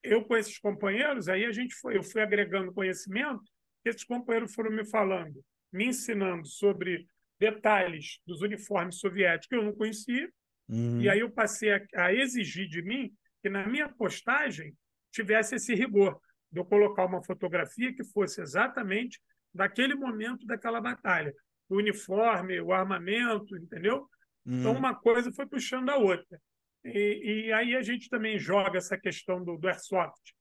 [0.02, 3.42] Eu com esses companheiros, aí a gente foi, eu fui agregando conhecimento
[3.84, 7.06] esses companheiros foram me falando, me ensinando sobre
[7.38, 10.30] detalhes dos uniformes soviéticos que eu não conhecia,
[10.68, 11.00] uhum.
[11.00, 13.12] e aí eu passei a, a, exigir de mim
[13.42, 14.74] que na minha postagem
[15.12, 16.18] tivesse esse rigor,
[16.54, 19.20] de eu colocar uma fotografia que fosse exatamente
[19.52, 21.34] daquele momento daquela batalha.
[21.68, 24.08] O uniforme, o armamento, entendeu?
[24.46, 24.60] Então, uhum.
[24.60, 26.40] Então, uma coisa foi puxando a outra.
[26.84, 30.32] E, e, aí a gente também joga essa questão do, do airsoft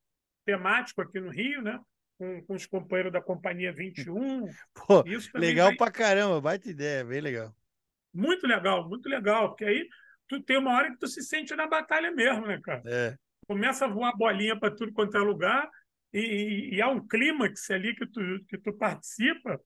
[0.45, 1.79] temático aqui no Rio, né?
[2.17, 4.45] com, com os companheiros da Companhia 21.
[4.75, 5.03] Pô,
[5.35, 5.77] legal vai...
[5.77, 7.55] pra caramba, baita ideia, bem legal.
[8.13, 9.87] Muito legal, muito legal, porque aí
[10.27, 12.83] tu tem uma hora que tu se sente na batalha mesmo, né, cara?
[12.85, 13.15] É.
[13.47, 15.69] Começa a voar bolinha para tudo quanto é lugar
[16.19, 19.59] e, e, há um clímax ali que tu, que tu participa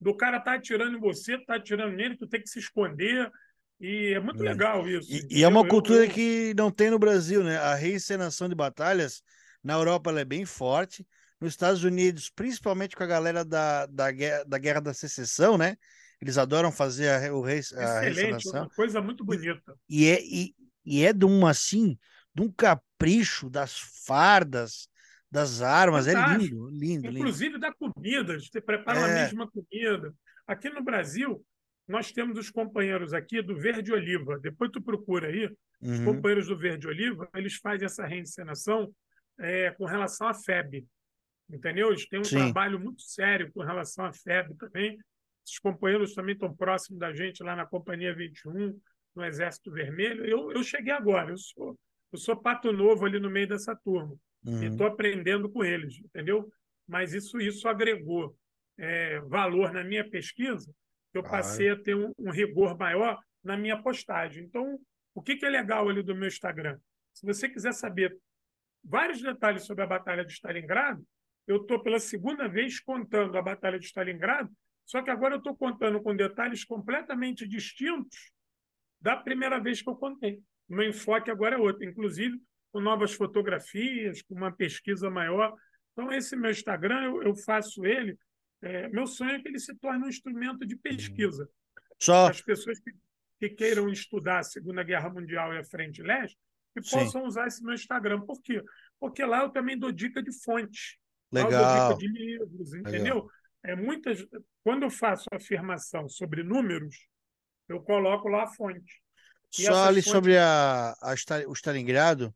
[0.00, 3.30] do cara tá atirando em você, tá atirando nele, tu tem que se esconder.
[3.80, 4.48] E é muito é.
[4.50, 5.10] legal isso.
[5.10, 7.56] E, e, é uma cultura eu, que não tem no Brasil, né?
[7.56, 9.22] A reencenação de batalhas
[9.62, 11.06] na Europa é bem forte.
[11.40, 14.10] Nos Estados Unidos, principalmente com a galera da, da,
[14.46, 15.76] da Guerra da Secessão, né?
[16.20, 19.74] Eles adoram fazer a, o rei, a Excelente, uma coisa muito bonita.
[19.88, 21.98] E, e, é, e, e é de um, assim,
[22.34, 24.88] de um capricho das fardas,
[25.34, 26.68] das armas, Fantástico.
[26.68, 27.18] é lindo, lindo.
[27.18, 27.58] Inclusive lindo.
[27.58, 29.02] da comida, você prepara é.
[29.02, 30.14] a mesma comida.
[30.46, 31.44] Aqui no Brasil,
[31.88, 34.38] nós temos os companheiros aqui do Verde Oliva.
[34.38, 35.46] Depois tu procura aí,
[35.82, 35.92] uhum.
[35.92, 38.94] os companheiros do Verde Oliva, eles fazem essa reencenação
[39.40, 40.86] é, com relação à FEB.
[41.50, 41.88] Entendeu?
[41.88, 42.36] Eles têm um Sim.
[42.36, 44.96] trabalho muito sério com relação à FEB também.
[45.44, 48.80] Os companheiros também estão próximos da gente lá na Companhia 21,
[49.16, 50.24] no Exército Vermelho.
[50.24, 51.76] Eu, eu cheguei agora, eu sou,
[52.12, 54.16] eu sou pato novo ali no meio dessa turma.
[54.44, 54.62] Uhum.
[54.62, 56.50] E estou aprendendo com eles, entendeu?
[56.86, 58.36] Mas isso, isso agregou
[58.78, 60.72] é, valor na minha pesquisa,
[61.12, 64.44] eu passei a ter um, um, rigor maior na minha postagem.
[64.44, 64.78] Então,
[65.14, 66.78] o que, que é legal ali do meu Instagram?
[67.12, 68.16] Se você quiser saber
[68.82, 71.06] vários detalhes sobre a Batalha de Stalingrado,
[71.46, 74.50] eu estou pela segunda vez contando a Batalha de Stalingrado,
[74.84, 78.32] só que agora eu estou contando com detalhes completamente distintos
[79.00, 80.42] da primeira vez que eu contei.
[80.68, 81.84] O meu enfoque agora é outro.
[81.84, 82.40] Inclusive,
[82.74, 85.54] com novas fotografias, com uma pesquisa maior.
[85.92, 88.18] Então, esse meu Instagram, eu, eu faço ele.
[88.60, 91.48] É, meu sonho é que ele se torne um instrumento de pesquisa.
[92.00, 92.28] Só...
[92.28, 92.92] As pessoas que,
[93.38, 96.36] que, queiram estudar a Segunda Guerra Mundial e a Frente Leste,
[96.76, 96.98] que Sim.
[96.98, 98.22] possam usar esse meu Instagram.
[98.22, 98.60] Por quê?
[98.98, 100.98] Porque lá eu também dou dica de fonte.
[101.30, 101.52] Legal.
[101.52, 103.30] Lá eu dou dica de livros, entendeu?
[103.62, 104.26] É, muitas,
[104.64, 107.06] quando eu faço afirmação sobre números,
[107.68, 109.00] eu coloco lá a fonte.
[109.56, 110.10] E Só ali fontes...
[110.10, 111.14] sobre a, a,
[111.46, 112.34] o Stalingrado,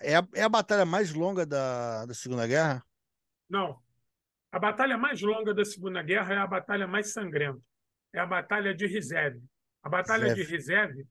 [0.00, 2.84] é, a, é a batalha mais longa da, da Segunda Guerra?
[3.48, 3.80] Não.
[4.52, 7.60] A batalha mais longa da Segunda Guerra é a batalha mais sangrenta.
[8.12, 9.42] É a Batalha de Rizeve.
[9.82, 11.06] A Batalha de Rizeve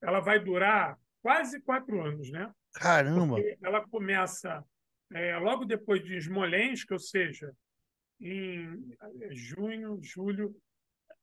[0.00, 2.52] ela vai durar quase quatro anos, né?
[2.74, 3.34] Caramba!
[3.36, 4.62] Porque ela começa
[5.12, 7.52] é, logo depois de Smolensk, ou seja,
[8.20, 8.94] em
[9.30, 10.54] junho, julho,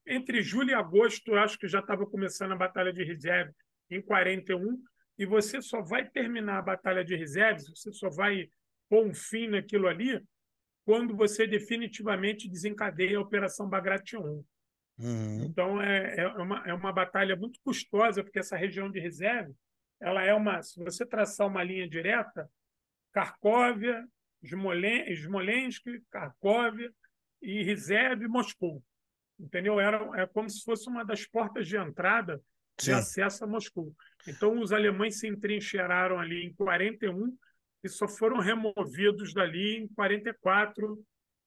[0.05, 3.51] entre julho e agosto, acho que já estava começando a Batalha de Rizeve,
[3.89, 4.81] em 41,
[5.17, 8.49] e você só vai terminar a batalha de reservas, você só vai
[8.89, 10.21] pôr um fim naquilo ali
[10.83, 14.43] quando você definitivamente desencadeia a Operação Bagration.
[14.97, 15.43] Uhum.
[15.45, 19.53] Então, é, é, uma, é uma batalha muito custosa, porque essa região de reserva,
[19.99, 22.49] ela é uma, se você traçar uma linha direta,
[23.13, 24.05] Kharkovia,
[24.43, 26.91] Smolensk, Kharkovia
[27.41, 28.83] e Reserve Moscou.
[29.39, 29.79] Entendeu?
[29.79, 32.41] Era, é como se fosse uma das portas de entrada
[32.83, 33.93] de acesso a Moscou.
[34.27, 37.35] Então, os alemães se entrincheiraram ali em 41
[37.83, 41.03] e só foram removidos dali em 44.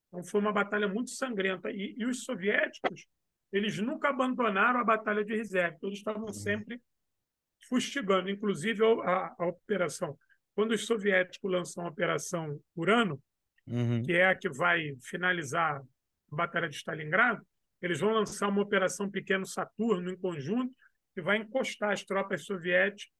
[0.09, 1.71] Então, foi uma batalha muito sangrenta.
[1.71, 3.07] E, e os soviéticos,
[3.53, 5.79] eles nunca abandonaram a batalha de reserva.
[5.83, 6.33] Eles estavam uhum.
[6.33, 6.81] sempre
[7.69, 10.19] fustigando, inclusive a, a, operação.
[10.55, 13.21] Quando os soviéticos lançam a Operação Urano,
[13.67, 14.03] uhum.
[14.03, 17.45] que é a que vai finalizar a Batalha de Stalingrado,
[17.81, 20.75] eles vão lançar uma Operação Pequeno Saturno em conjunto,
[21.15, 23.13] que vai encostar as tropas soviéticas,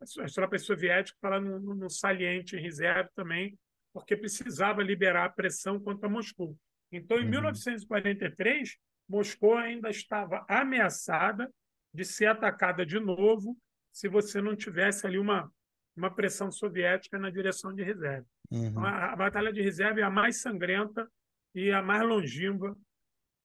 [0.00, 3.56] as tropas soviéticas para no, no saliente em reserva também,
[3.92, 6.56] porque precisava liberar a pressão contra Moscou.
[6.90, 7.30] Então, em uhum.
[7.30, 8.76] 1943,
[9.08, 11.52] Moscou ainda estava ameaçada
[11.92, 13.56] de ser atacada de novo
[13.92, 15.50] se você não tivesse ali uma,
[15.96, 18.26] uma pressão soviética na direção de reserva.
[18.50, 18.66] Uhum.
[18.66, 21.08] Então, a, a, Batalha de Reserva é a mais sangrenta
[21.54, 22.76] e a mais longínqua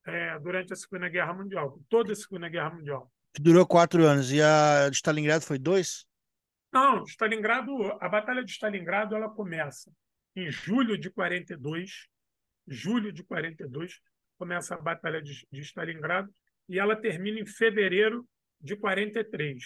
[0.06, 4.32] é, durante a Segunda Guerra Mundial, toda a Segunda Guerra Mundial que durou quatro anos.
[4.32, 6.06] E a de Stalingrado foi dois?
[6.72, 9.92] Não, Stalingrado, a Batalha de Stalingrado ela começa
[10.36, 12.08] em julho de 42.
[12.68, 14.00] Julho de 42
[14.38, 16.34] começa a Batalha de, de Stalingrado
[16.68, 18.28] e ela termina em fevereiro
[18.62, 19.64] de 43.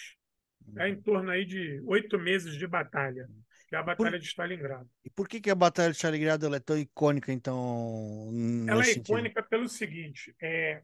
[0.66, 0.82] Uhum.
[0.82, 3.28] É em torno aí de oito meses de batalha,
[3.68, 4.20] que é a Batalha por...
[4.20, 4.90] de Stalingrado.
[5.04, 8.32] E por que, que a Batalha de Stalingrado é tão icônica, então?
[8.68, 9.50] Ela é icônica sentido?
[9.50, 10.82] pelo seguinte: é,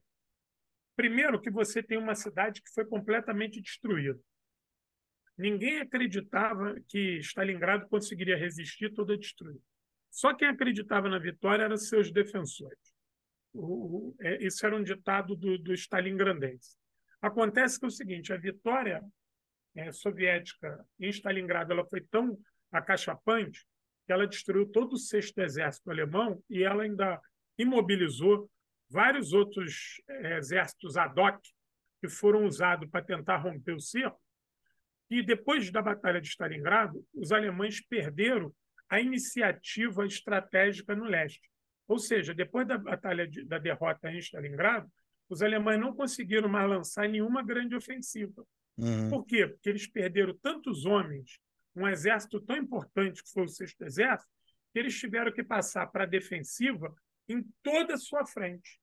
[0.99, 4.19] Primeiro, que você tem uma cidade que foi completamente destruída.
[5.37, 9.61] Ninguém acreditava que Stalingrado conseguiria resistir toda destruída.
[10.11, 12.77] Só quem acreditava na vitória eram seus defensores.
[14.19, 16.75] É, isso era um ditado do, do Stalingrandense.
[17.21, 19.01] Acontece que é o seguinte: a vitória
[19.75, 22.37] é, soviética em Stalingrado ela foi tão
[22.73, 23.65] acachapante
[24.05, 27.21] que ela destruiu todo o sexto exército alemão e ela ainda
[27.57, 28.51] imobilizou
[28.89, 31.39] vários outros eh, exércitos ad hoc
[32.01, 34.19] que foram usados para tentar romper o cerco.
[35.09, 38.53] E depois da Batalha de Stalingrado, os alemães perderam
[38.89, 41.49] a iniciativa estratégica no leste.
[41.87, 44.89] Ou seja, depois da batalha de, da derrota em Stalingrado,
[45.27, 48.45] os alemães não conseguiram mais lançar nenhuma grande ofensiva.
[48.77, 49.09] Uhum.
[49.09, 49.47] Por quê?
[49.47, 51.39] Porque eles perderam tantos homens,
[51.75, 54.31] um exército tão importante que foi o Sexto Exército,
[54.71, 56.93] que eles tiveram que passar para a defensiva
[57.29, 58.79] em toda a sua frente.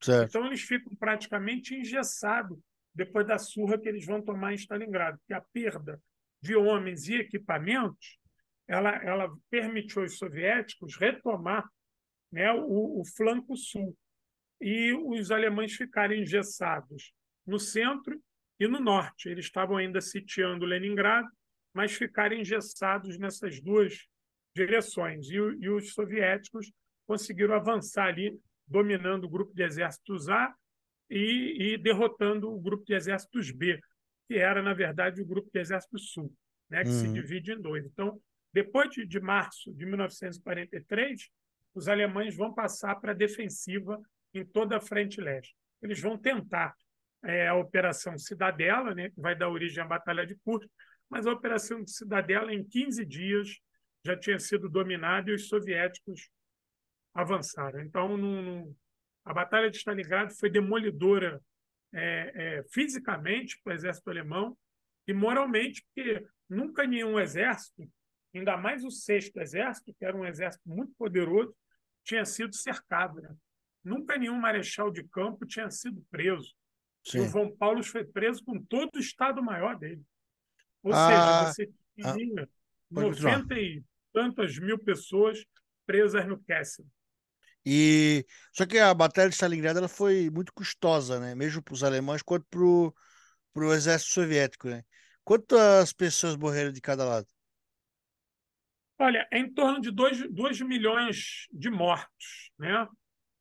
[0.00, 0.28] Certo.
[0.28, 2.58] Então, eles ficam praticamente engessados
[2.94, 6.00] depois da surra que eles vão tomar em Stalingrado, porque a perda
[6.40, 8.18] de homens e equipamentos
[8.66, 11.68] ela, ela permitiu aos soviéticos retomar
[12.30, 13.96] né, o, o flanco sul
[14.60, 17.12] e os alemães ficarem engessados
[17.46, 18.20] no centro
[18.58, 19.28] e no norte.
[19.28, 21.28] Eles estavam ainda sitiando Leningrado,
[21.74, 24.06] mas ficarem engessados nessas duas
[24.54, 25.28] direções.
[25.28, 26.70] E, e os soviéticos
[27.12, 30.54] conseguiram avançar ali, dominando o grupo de exércitos A
[31.10, 33.78] e, e, derrotando o grupo de exércitos B,
[34.26, 36.34] que era, na verdade, o grupo de exércitos Sul,
[36.70, 37.00] né, que uhum.
[37.00, 37.84] se divide em dois.
[37.84, 38.18] Então,
[38.50, 41.28] depois de, de março de 1943,
[41.74, 44.00] os alemães vão passar para a defensiva
[44.32, 45.54] em toda a frente leste.
[45.82, 46.74] Eles vão tentar
[47.22, 50.66] é, a Operação Cidadela, né, que vai dar origem à Batalha de Kursk,
[51.10, 53.60] mas a Operação Cidadela, em 15 dias,
[54.02, 56.30] já tinha sido dominada e os soviéticos
[57.14, 57.80] avançaram.
[57.80, 58.74] Então,
[59.24, 61.40] a Batalha de Stalingrado foi demolidora
[61.92, 64.56] é, é, fisicamente para o exército alemão
[65.06, 67.88] e moralmente, porque nunca nenhum exército
[68.34, 71.54] ainda mais o sexto exército, que era um exército muito poderoso,
[72.04, 73.20] tinha sido cercado.
[73.20, 73.34] Né?
[73.84, 76.54] Nunca nenhum marechal de campo tinha sido preso.
[77.14, 80.02] O João Paulo foi preso com todo o Estado-Maior dele.
[80.82, 82.48] Ou ah, seja, você tinha ah,
[82.90, 85.44] 90 e tantas mil pessoas
[85.84, 86.86] presas no Kessel.
[87.64, 91.34] E só que a batalha de Stalingrado ela foi muito custosa, né?
[91.34, 94.82] Mesmo para os alemães quanto para o exército soviético, né?
[95.24, 97.26] Quantas pessoas morreram de cada lado?
[98.98, 102.50] Olha, é em torno de 2 milhões de mortos.
[102.58, 102.86] Né?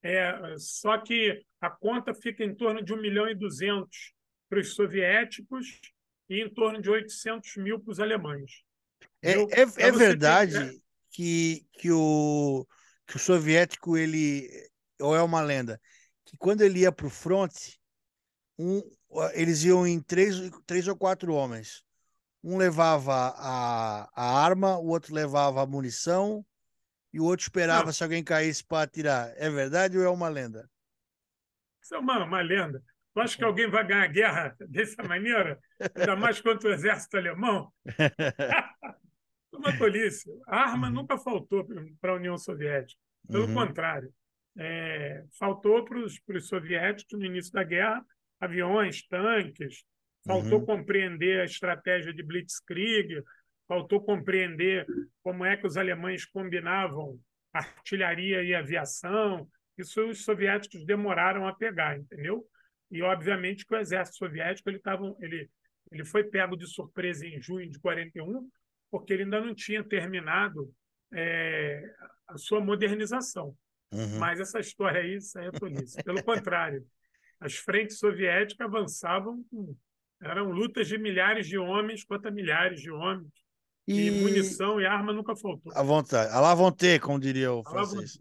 [0.01, 4.13] É, só que a conta fica em torno de 1 milhão e 200
[4.49, 5.79] para os soviéticos
[6.29, 8.63] e em torno de 800 mil para os alemães.
[9.21, 10.81] É, é, é verdade ter...
[11.11, 12.65] que, que, o,
[13.11, 14.49] que o soviético, ele,
[15.01, 15.79] ou é uma lenda,
[16.23, 17.77] que quando ele ia para o fronte,
[18.57, 18.81] um,
[19.33, 21.83] eles iam em três, três ou quatro homens
[22.43, 26.43] um levava a, a arma, o outro levava a munição
[27.13, 27.93] e o outro esperava Não.
[27.93, 29.31] se alguém caísse para atirar.
[29.35, 30.67] É verdade ou é uma lenda?
[31.83, 32.81] Isso é uma, uma lenda.
[33.13, 35.59] Tu acha que alguém vai ganhar guerra dessa maneira?
[35.93, 37.71] Ainda mais contra o exército alemão?
[39.57, 40.29] uma tolice.
[40.47, 40.93] Arma uhum.
[40.93, 41.67] nunca faltou
[41.99, 42.99] para a União Soviética.
[43.27, 43.53] Pelo uhum.
[43.53, 44.11] contrário.
[44.57, 48.03] É, faltou para os soviéticos, no início da guerra,
[48.39, 49.83] aviões, tanques,
[50.25, 50.65] faltou uhum.
[50.65, 53.23] compreender a estratégia de Blitzkrieg,
[53.67, 54.85] faltou compreender
[55.23, 57.17] como é que os alemães combinavam
[57.53, 59.47] artilharia e aviação.
[59.77, 62.45] Isso os soviéticos demoraram a pegar, entendeu?
[62.89, 65.49] E obviamente que o exército soviético ele tava, ele
[65.91, 68.49] ele foi pego de surpresa em junho de 41,
[68.91, 70.71] porque ele ainda não tinha terminado
[71.13, 71.81] é,
[72.27, 73.55] a sua modernização.
[73.91, 74.19] Uhum.
[74.19, 76.03] Mas essa história aí, isso aí é tolice.
[76.03, 76.85] Pelo contrário,
[77.39, 79.75] as frentes soviéticas avançavam com
[80.21, 83.31] eram lutas de milhares de homens contra milhares de homens.
[83.87, 85.73] E, e munição e arma nunca faltou.
[85.75, 86.31] À vontade.
[86.31, 88.19] À la vontade, como diria o francês.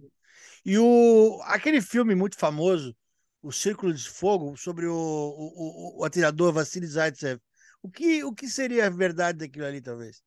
[0.64, 2.96] E o, aquele filme muito famoso,
[3.42, 7.38] O Círculo de Fogo, sobre o, o, o atirador Vassili Zaitsev.
[7.82, 10.22] O que, o que seria a verdade daquilo ali, talvez?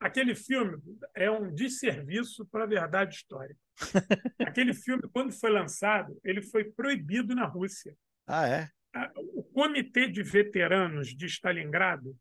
[0.00, 0.76] Aquele filme
[1.14, 3.58] é um desserviço para a verdade histórica.
[4.38, 7.96] Aquele filme, quando foi lançado, ele foi proibido na Rússia.
[8.26, 8.68] Ah, é?
[9.16, 12.16] o Comitê de Veteranos de Stalingrado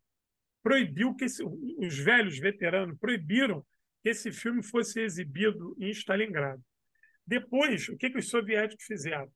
[0.64, 3.64] proibiu que esse, os velhos veteranos proibiram
[4.02, 6.64] que esse filme fosse exibido em Stalingrado.
[7.26, 9.32] Depois, o que, que os soviéticos fizeram?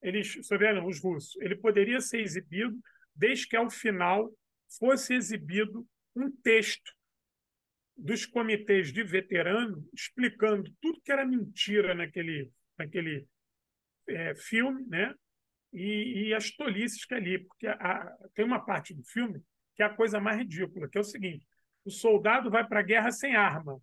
[0.00, 2.78] Eles, soviéticos, os russos, ele poderia ser exibido
[3.14, 4.32] desde que ao final
[4.78, 6.92] fosse exibido um texto
[7.98, 13.26] dos comitês de veteranos explicando tudo que era mentira naquele, naquele
[14.08, 15.12] é, filme, né?
[15.72, 19.42] e, e as tolices que é ali, porque a, tem uma parte do filme
[19.74, 21.46] que é a coisa mais ridícula, que é o seguinte:
[21.84, 23.80] o soldado vai para a guerra sem arma,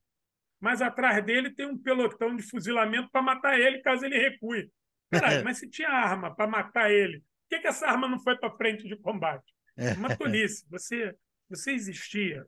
[0.60, 4.70] mas atrás dele tem um pelotão de fuzilamento para matar ele caso ele recue.
[5.10, 8.38] Caralho, mas se tinha arma para matar ele, por que, que essa arma não foi
[8.38, 9.54] para frente de combate?
[9.78, 10.66] É uma tolice.
[10.70, 11.16] Você,
[11.50, 12.46] você existia,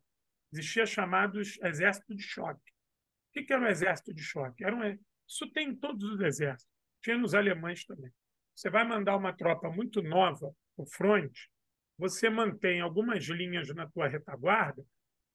[0.52, 2.72] existia chamados exército de choque.
[3.36, 4.64] O que, era o exército de choque?
[4.64, 6.74] Era um, isso tem em todos os exércitos.
[7.02, 8.12] Tinha nos alemães também.
[8.56, 11.32] Você vai mandar uma tropa muito nova para o front,
[11.98, 14.84] você mantém algumas linhas na tua retaguarda,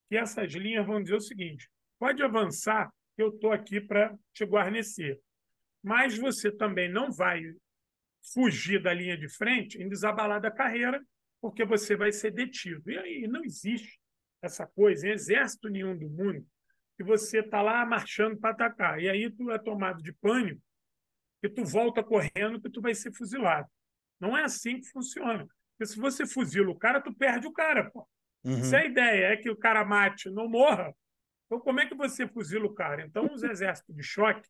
[0.09, 5.19] que essas linhas vão dizer o seguinte: pode avançar, eu estou aqui para te guarnecer.
[5.81, 7.41] Mas você também não vai
[8.33, 11.03] fugir da linha de frente em desabalar da carreira,
[11.41, 12.89] porque você vai ser detido.
[12.89, 13.99] E aí não existe
[14.43, 16.45] essa coisa em exército nenhum do mundo
[16.97, 19.01] que você está lá marchando para atacar.
[19.01, 20.61] E aí tu é tomado de pânico
[21.41, 23.67] e tu volta correndo que tu vai ser fuzilado.
[24.19, 25.47] Não é assim que funciona.
[25.71, 28.07] Porque se você fuzila o cara, tu perde o cara, pô.
[28.43, 28.63] Uhum.
[28.63, 30.93] Se a ideia é que o cara mate, não morra,
[31.45, 33.01] então como é que você fuzila o cara?
[33.05, 34.47] Então os exércitos de choque,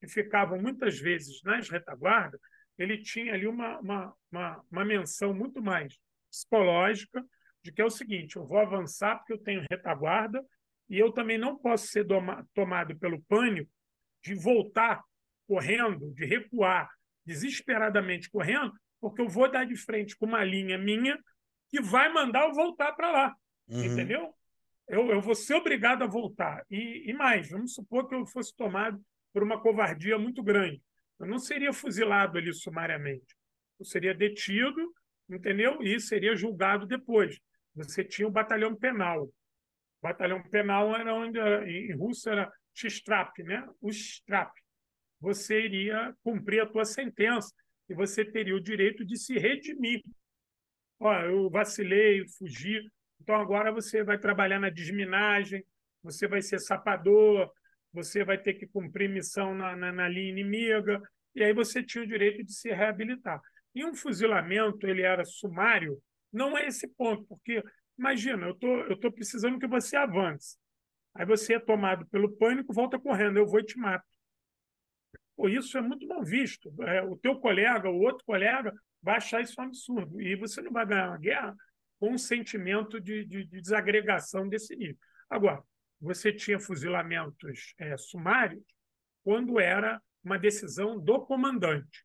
[0.00, 2.40] que ficavam muitas vezes nas retaguardas,
[2.78, 5.96] ele tinha ali uma, uma, uma, uma menção muito mais
[6.30, 7.24] psicológica
[7.64, 10.44] de que é o seguinte, eu vou avançar porque eu tenho retaguarda
[10.88, 12.06] e eu também não posso ser
[12.52, 13.70] tomado pelo pânico
[14.22, 15.02] de voltar
[15.46, 16.90] correndo, de recuar
[17.24, 21.18] desesperadamente correndo, porque eu vou dar de frente com uma linha minha
[21.70, 23.34] que vai mandar eu voltar para lá.
[23.66, 23.84] Uhum.
[23.84, 24.34] Entendeu?
[24.86, 26.62] Eu, eu vou ser obrigado a voltar.
[26.70, 30.82] E, e mais, vamos supor que eu fosse tomado por uma covardia muito grande.
[31.18, 33.34] Eu não seria fuzilado ali sumariamente.
[33.78, 34.92] Eu seria detido,
[35.30, 35.82] entendeu?
[35.82, 37.40] E seria julgado depois.
[37.74, 39.24] Você tinha o batalhão penal.
[39.24, 39.32] O
[40.02, 43.66] batalhão penal era onde, em russo, era X-Trap, né?
[43.80, 44.52] O X-Trap.
[45.20, 47.52] Você iria cumprir a tua sentença
[47.88, 50.02] e você teria o direito de se redimir.
[50.98, 52.80] Olha, eu vacilei, fugi,
[53.20, 55.64] então agora você vai trabalhar na desminagem,
[56.02, 57.50] você vai ser sapador,
[57.92, 61.00] você vai ter que cumprir missão na, na, na linha inimiga,
[61.34, 63.40] e aí você tinha o direito de se reabilitar.
[63.74, 65.98] E um fuzilamento, ele era sumário,
[66.34, 67.62] não é esse ponto, porque
[67.98, 70.58] imagina, eu tô, eu tô precisando que você avance.
[71.14, 74.04] Aí você é tomado pelo pânico, volta correndo, eu vou e te mato.
[75.36, 76.74] Pô, isso é muito mal visto.
[76.82, 80.20] É, o teu colega, o outro colega, vai achar isso um absurdo.
[80.20, 81.56] E você não vai ganhar uma guerra
[81.98, 84.98] com um sentimento de, de, de desagregação desse nível.
[85.30, 85.62] Agora,
[86.00, 88.62] você tinha fuzilamentos é, sumários
[89.22, 92.04] quando era uma decisão do comandante.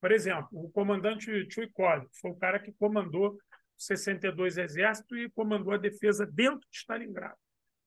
[0.00, 3.38] Por exemplo, o comandante Chuikov foi o cara que comandou
[3.78, 7.38] 62 Exército e comandou a defesa dentro de Stalingrado.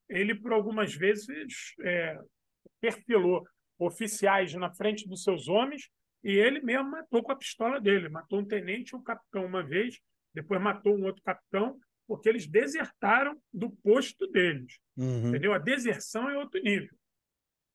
[0.10, 2.20] Ele, por algumas vezes, é,
[2.80, 3.46] perfilou
[3.78, 5.90] oficiais na frente dos seus homens
[6.24, 8.10] e ele mesmo matou com a pistola dele.
[8.10, 10.00] Matou um tenente e um capitão uma vez,
[10.34, 14.80] depois matou um outro capitão, porque eles desertaram do posto deles.
[14.98, 15.30] Uhum.
[15.30, 15.54] Entendeu?
[15.54, 16.96] A deserção é outro nível.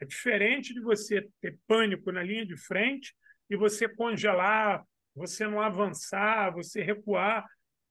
[0.01, 3.15] É diferente de você ter pânico na linha de frente
[3.49, 7.47] e você congelar, você não avançar, você recuar,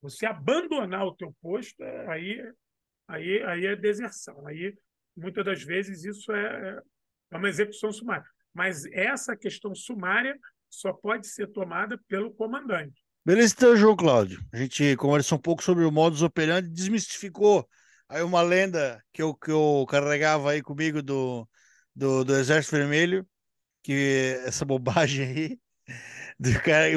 [0.10, 2.52] você abandonar o teu posto, é, aí,
[3.08, 4.46] aí, aí é deserção.
[4.48, 4.74] Aí,
[5.16, 6.80] muitas das vezes, isso é,
[7.32, 8.26] é uma execução sumária.
[8.54, 10.38] Mas essa questão sumária
[10.70, 13.04] só pode ser tomada pelo comandante.
[13.26, 14.40] Beleza, então, João Cláudio.
[14.54, 17.68] A gente conversou um pouco sobre o modus operandi, desmistificou
[18.08, 21.48] aí uma lenda que eu, que eu carregava aí comigo do,
[21.96, 23.28] do, do Exército Vermelho,
[23.82, 25.60] que essa bobagem aí,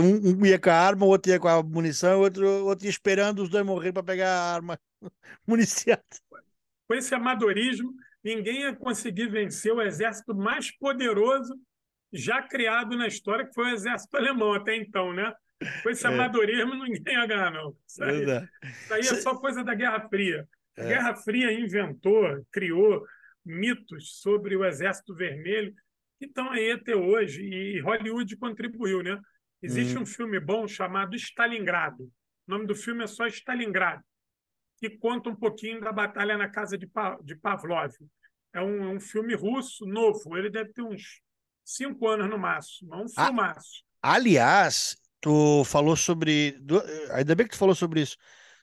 [0.01, 2.85] um, um, ia com a arma, o outro ia com a munição, o outro, outro
[2.85, 4.79] ia esperando os dois morrer para pegar a arma
[5.47, 6.03] municiada.
[6.89, 7.93] Com esse amadorismo,
[8.25, 11.55] ninguém ia conseguir vencer o exército mais poderoso
[12.13, 15.33] já criado na história, que foi o exército alemão até então, né?
[15.83, 16.09] Com esse é.
[16.09, 17.77] amadorismo, ninguém ia ganhar, não.
[17.87, 20.49] Isso aí, isso aí é só coisa da Guerra Fria.
[20.77, 20.89] A é.
[20.89, 23.05] Guerra Fria inventou, criou
[23.45, 25.75] mitos sobre o Exército Vermelho
[26.19, 29.19] que estão aí até hoje, e Hollywood contribuiu, né?
[29.63, 30.03] Existe hum.
[30.03, 32.05] um filme bom chamado Stalingrado.
[32.47, 34.03] O nome do filme é só Stalingrado
[34.79, 37.93] que conta um pouquinho da batalha na casa de, pa de Pavlov.
[38.53, 41.21] É um, um, filme russo novo, ele deve ter uns
[41.65, 43.83] cinco anos no máximo, é um ah, filmaço.
[44.01, 46.59] aliás, tu falou sobre.
[47.13, 48.17] Ainda bem que tu falou sobre isso.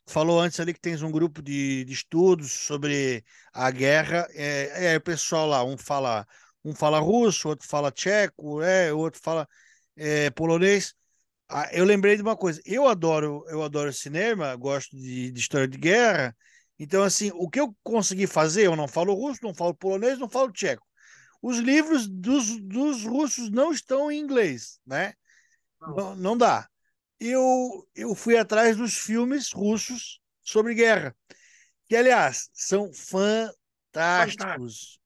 [0.05, 4.27] Tu falou antes ali que tens um grupo de, de estudos sobre a guerra.
[4.33, 6.25] É, é o pessoal lá, um fala,
[6.65, 9.47] um fala russo, outro fala tcheco, é, outro fala
[9.95, 10.95] é, polonês.
[11.47, 12.59] Ah, eu lembrei de uma coisa.
[12.65, 16.35] Eu adoro, eu adoro cinema, gosto de, de, história de guerra.
[16.79, 20.27] Então, assim, o que eu consegui fazer, eu não falo russo, não falo polonês, não
[20.27, 20.83] falo tcheco.
[21.41, 25.13] Os livros dos, dos russos não estão em inglês, né?
[25.79, 26.67] Não, não, dá.
[27.19, 31.15] Eu, eu fui atrás dos filmes russos sobre guerra,
[31.87, 34.99] que, aliás, são fantásticos.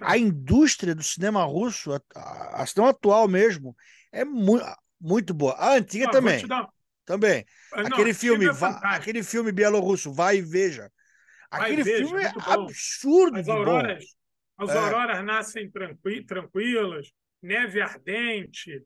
[0.00, 3.76] A indústria do cinema russo, a, a cinema atual mesmo,
[4.12, 4.64] é muito
[5.02, 5.54] muito boa.
[5.54, 6.46] A antiga não, também.
[6.46, 6.68] Dar...
[7.04, 7.44] Também.
[7.72, 8.50] Ah, não, aquele filme, é
[8.84, 10.90] aquele filme bielorrusso, vai e veja.
[11.50, 14.04] Aquele veja, filme é absurdo as auroras,
[14.56, 14.78] As é.
[14.78, 17.10] auroras nascem tranqui tranquilas,
[17.42, 18.82] neve ardente.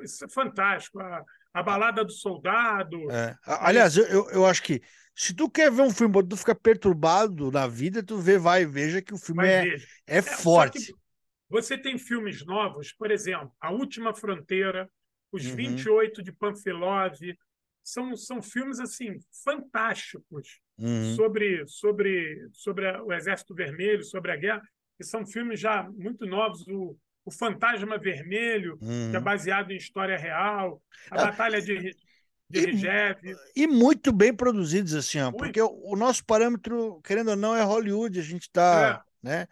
[0.00, 1.00] Isso é fantástico.
[1.00, 3.10] A, A Balada do Soldado.
[3.10, 3.36] É.
[3.44, 4.80] Aliás, eu, eu acho que
[5.16, 9.00] se tu quer ver um filme, tu fica perturbado na vida, tu vê, vai veja
[9.00, 9.74] que o filme é,
[10.06, 10.94] é, é, forte.
[11.48, 14.90] Você tem filmes novos, por exemplo, A Última Fronteira,
[15.32, 15.56] Os uhum.
[15.56, 17.16] 28 de Panfilov,
[17.82, 21.14] são, são filmes assim fantásticos uhum.
[21.14, 24.62] sobre, sobre, sobre o Exército Vermelho, sobre a guerra,
[24.98, 26.66] que são filmes já muito novos.
[26.68, 26.94] O,
[27.24, 29.10] o Fantasma Vermelho, uhum.
[29.10, 29.24] que é uhum.
[29.24, 31.96] baseado em história real, a ah, Batalha de
[32.52, 37.56] e, E muito bem produzidos, assim, ó, porque o, o, nosso parâmetro, querendo ou não,
[37.56, 39.28] é Hollywood, a gente está é.
[39.28, 39.48] né,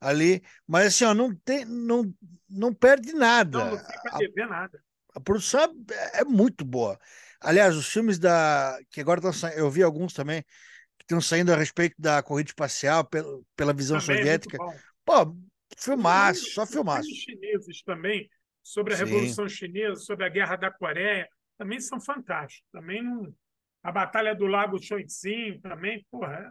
[0.00, 2.12] ali, mas assim, ó, não, tem, não,
[2.48, 3.58] não perde nada.
[3.58, 4.82] Não, não fica a, nada.
[5.14, 6.98] A produção é, é, muito boa.
[7.40, 8.78] Aliás, os filmes da.
[8.90, 13.04] que agora estão eu vi alguns também, que estão saindo a respeito da corrida espacial
[13.04, 14.56] pela, pela visão também é soviética.
[14.56, 15.36] É Pô,
[15.76, 17.08] filmaço, só filmaço.
[17.08, 18.30] Os chineses também,
[18.62, 19.04] sobre a Sim.
[19.04, 22.68] Revolução Chinesa, sobre a Guerra da Coreia também são fantásticos.
[22.72, 23.34] Também não...
[23.82, 26.50] A Batalha do Lago Choitzin também, porra, é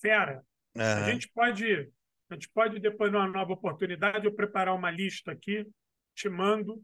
[0.00, 0.42] fera.
[0.76, 0.82] Uhum.
[0.82, 1.90] A gente pode,
[2.30, 5.66] a gente pode depois numa nova oportunidade eu preparar uma lista aqui,
[6.14, 6.82] te mando, uhum.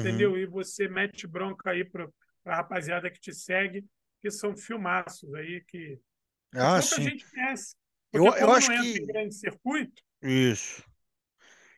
[0.00, 0.38] entendeu?
[0.38, 2.08] E você mete bronca aí para
[2.46, 3.84] a rapaziada que te segue,
[4.22, 6.00] que são filmaços aí que,
[6.54, 7.02] ah, sim.
[7.02, 7.76] gente conhece.
[8.10, 10.02] Eu, eu acho que grande circuito.
[10.22, 10.82] Isso.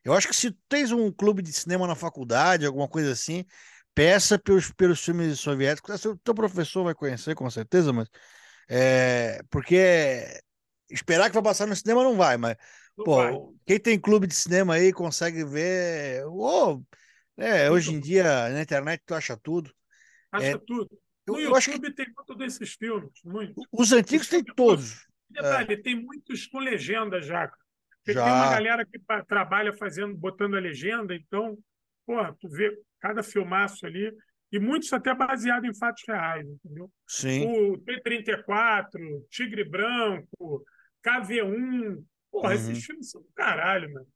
[0.05, 3.45] Eu acho que se tens um clube de cinema na faculdade, alguma coisa assim,
[3.95, 6.05] peça pelos, pelos filmes soviéticos.
[6.05, 8.09] O teu professor vai conhecer, com certeza, mas.
[8.69, 10.25] É, porque
[10.91, 12.57] esperar que vai passar no cinema não vai, mas.
[12.97, 13.35] Não pô, vai.
[13.67, 16.25] quem tem clube de cinema aí consegue ver.
[16.27, 16.83] Oh,
[17.37, 19.73] é, hoje em dia, na internet, tu acha tudo.
[20.31, 20.89] Acha é, tudo.
[21.27, 21.95] No eu, YouTube eu que...
[21.95, 23.63] tem todos esses filmes, muito.
[23.73, 25.07] Os antigos tem todos.
[25.29, 25.77] Detalhe, é.
[25.77, 27.49] tem muitos com legenda já.
[27.99, 28.25] Porque já.
[28.25, 31.57] tem uma galera que trabalha fazendo, botando a legenda, então,
[32.11, 34.13] pô, tu vê cada filmaço ali,
[34.51, 36.91] e muitos até baseados em fatos reais, entendeu?
[37.07, 37.47] Sim.
[37.47, 38.91] O T-34,
[39.31, 40.65] Tigre Branco,
[41.07, 42.03] KV-1,
[42.33, 42.55] porra, uhum.
[42.55, 44.07] esses filmes são do caralho, mano.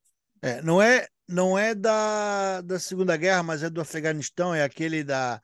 [0.43, 5.05] É, não é, não é da, da Segunda Guerra, mas é do Afeganistão, é aquele
[5.05, 5.41] da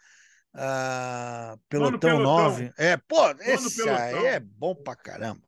[0.53, 2.73] uh, Pelotão, Pelotão 9.
[2.77, 5.41] É, pô, esse aí é bom pra caramba.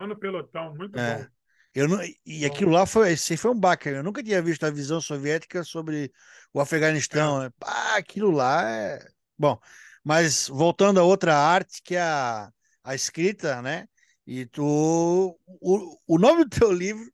[0.00, 1.18] Mano Pelotão, muito é.
[1.18, 1.26] bom.
[1.74, 3.88] Eu não, e aquilo lá foi, esse foi um baque.
[3.88, 6.12] Eu nunca tinha visto a visão soviética sobre
[6.52, 7.40] o Afeganistão.
[7.40, 7.50] Né?
[7.62, 9.06] Ah, aquilo lá é.
[9.38, 9.58] Bom,
[10.02, 12.50] mas voltando a outra arte, que é a,
[12.82, 13.86] a escrita, né?
[14.26, 15.38] E tu.
[15.60, 17.04] O, o nome do teu livro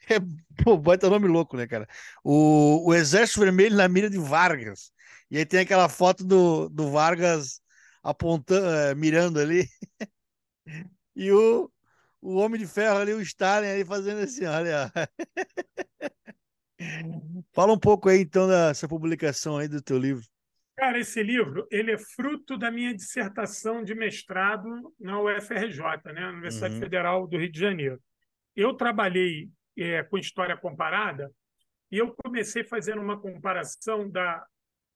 [0.08, 0.18] é.
[0.62, 1.88] Pô, baita nome louco, né, cara?
[2.24, 4.92] O, o Exército Vermelho na mira de Vargas.
[5.30, 7.60] E aí tem aquela foto do, do Vargas
[8.02, 9.66] apontando, eh, mirando ali.
[11.16, 11.71] e o,
[12.22, 14.90] o Homem de Ferro ali, o Stalin ali fazendo assim, olha.
[17.52, 20.24] Fala um pouco aí então dessa publicação aí do teu livro.
[20.76, 25.82] Cara, esse livro ele é fruto da minha dissertação de mestrado na UFRJ,
[26.14, 26.80] né, Universidade uhum.
[26.80, 28.00] Federal do Rio de Janeiro.
[28.54, 31.30] Eu trabalhei é, com história comparada
[31.90, 34.44] e eu comecei fazendo uma comparação da,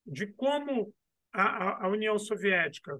[0.07, 0.95] de como
[1.33, 2.99] a, a União Soviética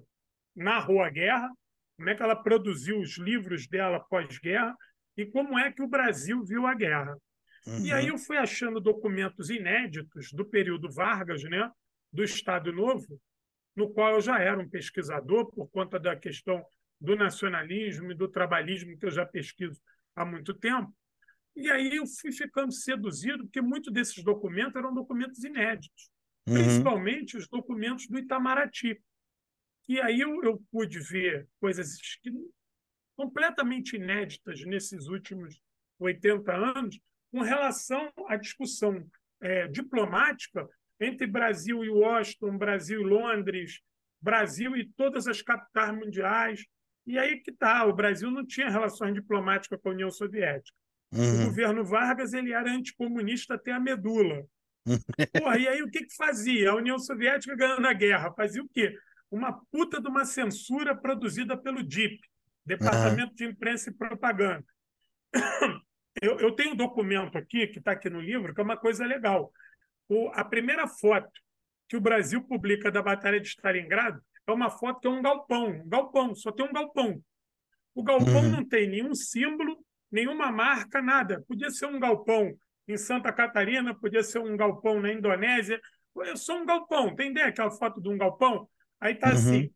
[0.55, 1.49] narrou a guerra,
[1.97, 4.75] como é que ela produziu os livros dela pós-guerra
[5.17, 7.17] e como é que o Brasil viu a guerra.
[7.65, 7.85] Uhum.
[7.85, 11.69] E aí eu fui achando documentos inéditos do período Vargas, né,
[12.13, 13.19] do Estado Novo,
[13.75, 16.63] no qual eu já era um pesquisador por conta da questão
[17.01, 19.79] do nacionalismo e do trabalhismo que eu já pesquiso
[20.15, 20.93] há muito tempo.
[21.55, 26.09] E aí eu fui ficando seduzido, porque muitos desses documentos eram documentos inéditos,
[26.47, 26.53] uhum.
[26.53, 29.01] principalmente os documentos do Itamaraty.
[29.87, 32.31] E aí eu, eu pude ver coisas que,
[33.15, 35.61] completamente inéditas nesses últimos
[35.99, 36.99] 80 anos,
[37.31, 39.05] com relação à discussão
[39.41, 40.67] é, diplomática
[40.99, 43.81] entre Brasil e Washington, Brasil e Londres,
[44.21, 46.65] Brasil e todas as capitais mundiais.
[47.05, 50.75] E aí que está, o Brasil não tinha relações diplomáticas com a União Soviética.
[51.13, 51.43] Uhum.
[51.43, 54.45] O governo Vargas ele era anticomunista até a medula.
[55.39, 56.71] Porra, e aí o que, que fazia?
[56.71, 58.33] A União Soviética ganhando a guerra.
[58.33, 58.97] Fazia o quê?
[59.29, 62.19] Uma puta de uma censura produzida pelo DIP,
[62.65, 63.35] Departamento uhum.
[63.35, 64.65] de Imprensa e Propaganda.
[66.19, 69.05] Eu, eu tenho um documento aqui, que está aqui no livro, que é uma coisa
[69.05, 69.51] legal.
[70.09, 71.29] O, a primeira foto
[71.87, 75.67] que o Brasil publica da Batalha de Stalingrado é uma foto que é um galpão.
[75.67, 77.21] Um galpão, só tem um galpão.
[77.93, 78.49] O galpão uhum.
[78.49, 79.77] não tem nenhum símbolo,
[80.11, 81.43] nenhuma marca, nada.
[81.47, 82.57] Podia ser um galpão
[82.87, 85.79] em Santa Catarina, podia ser um galpão na Indonésia.
[86.21, 87.15] É só um galpão.
[87.15, 88.67] Tem ideia aquela foto de um galpão?
[88.99, 89.33] Aí está uhum.
[89.33, 89.71] assim: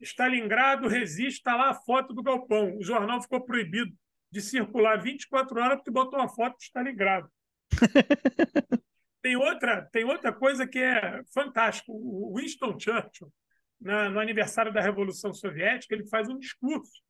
[0.00, 2.76] Stalingrado resiste, está lá a foto do galpão.
[2.76, 3.92] O jornal ficou proibido
[4.30, 7.30] de circular 24 horas porque botou uma foto de Stalingrado.
[9.22, 11.90] tem outra, tem outra coisa que é fantástica.
[11.90, 13.32] O Winston Churchill,
[13.80, 17.02] na, no aniversário da Revolução Soviética, ele faz um discurso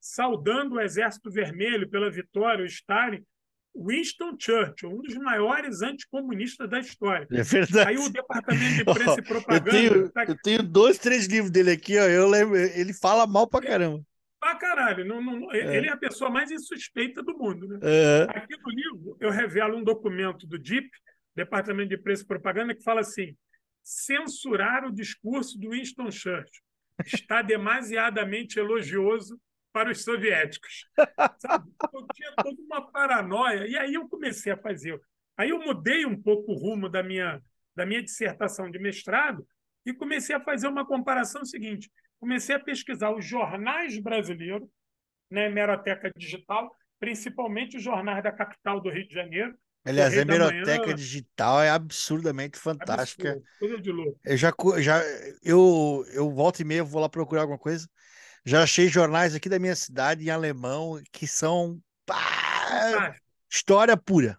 [0.00, 3.24] saudando o Exército Vermelho pela vitória, o Stalin.
[3.74, 7.26] Winston Churchill, um dos maiores anticomunistas da história.
[7.30, 7.88] É verdade.
[7.88, 9.70] Aí o Departamento de Imprensa oh, e Propaganda.
[9.70, 10.24] Eu tenho, tá...
[10.24, 12.02] eu tenho, dois, três livros dele aqui, ó.
[12.02, 14.02] Eu lembro, ele fala mal pra caramba.
[14.38, 15.04] Pra caralho.
[15.04, 15.76] Não, não, é.
[15.76, 17.66] Ele é a pessoa mais insuspeita do mundo.
[17.66, 17.78] Né?
[17.82, 18.26] É.
[18.30, 20.90] Aqui no livro, eu revelo um documento do DIP,
[21.34, 23.34] Departamento de Imprensa e Propaganda, que fala assim:
[23.82, 26.62] censurar o discurso do Winston Churchill
[27.06, 29.40] está demasiadamente elogioso
[29.72, 30.86] para os soviéticos.
[31.38, 31.70] Sabe?
[31.92, 33.66] Eu tinha toda uma paranoia.
[33.66, 35.00] E aí eu comecei a fazer.
[35.36, 37.40] Aí eu mudei um pouco o rumo da minha,
[37.74, 39.46] da minha dissertação de mestrado
[39.84, 41.90] e comecei a fazer uma comparação seguinte.
[42.20, 44.68] Comecei a pesquisar os jornais brasileiros
[45.30, 46.70] na né, hemeroteca digital,
[47.00, 49.56] principalmente os jornais da capital do Rio de Janeiro.
[49.84, 53.30] Aliás, a hemeroteca digital é absurdamente fantástica.
[53.30, 54.20] Absurdo, coisa de louco.
[54.24, 55.02] Eu já, já
[55.42, 57.88] eu, eu volto e meia, vou lá procurar alguma coisa.
[58.44, 63.14] Já achei jornais aqui da minha cidade em alemão que são pá,
[63.48, 64.36] história pura.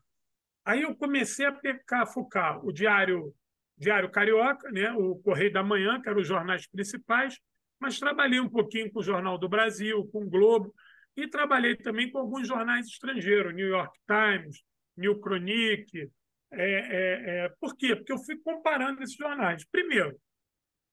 [0.66, 3.34] Aí eu comecei a pecar, focar o Diário,
[3.78, 7.40] Diário Carioca, né, o Correio da Manhã, que eram os jornais principais,
[7.80, 10.74] mas trabalhei um pouquinho com o Jornal do Brasil, com o Globo,
[11.16, 14.64] e trabalhei também com alguns jornais estrangeiros, New York Times,
[14.98, 16.10] New Chronique.
[16.52, 17.96] É, é, é, por quê?
[17.96, 19.66] Porque eu fui comparando esses jornais.
[19.66, 20.18] Primeiro,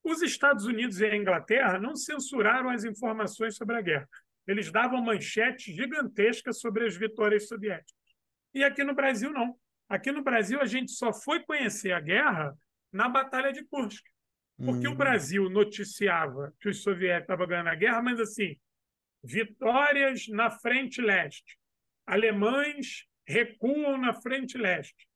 [0.03, 4.09] os Estados Unidos e a Inglaterra não censuraram as informações sobre a guerra.
[4.47, 7.95] Eles davam manchetes gigantescas sobre as vitórias soviéticas.
[8.55, 9.55] E aqui no Brasil, não.
[9.89, 12.57] Aqui no Brasil, a gente só foi conhecer a guerra
[12.93, 14.05] na Batalha de Kursk.
[14.57, 14.97] Porque o hum.
[14.97, 18.57] Brasil noticiava que os soviéticos estavam ganhando a guerra, mas assim,
[19.23, 21.59] vitórias na frente leste.
[22.07, 25.09] Alemães recuam na frente leste.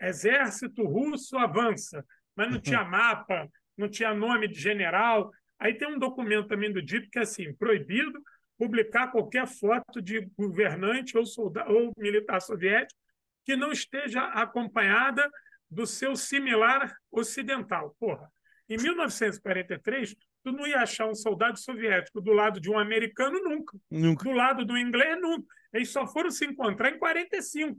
[0.00, 5.30] Exército russo avança, mas não tinha mapa, não tinha nome de general.
[5.58, 8.22] Aí tem um documento também do DIP que é assim: proibido
[8.58, 12.98] publicar qualquer foto de governante ou soldado ou militar soviético
[13.44, 15.30] que não esteja acompanhada
[15.70, 17.94] do seu similar ocidental.
[18.00, 18.30] Porra,
[18.68, 23.78] em 1943, tu não ia achar um soldado soviético do lado de um americano nunca.
[23.90, 24.24] nunca.
[24.24, 25.46] Do lado do inglês, nunca.
[25.72, 27.78] Eles só foram se encontrar em 45.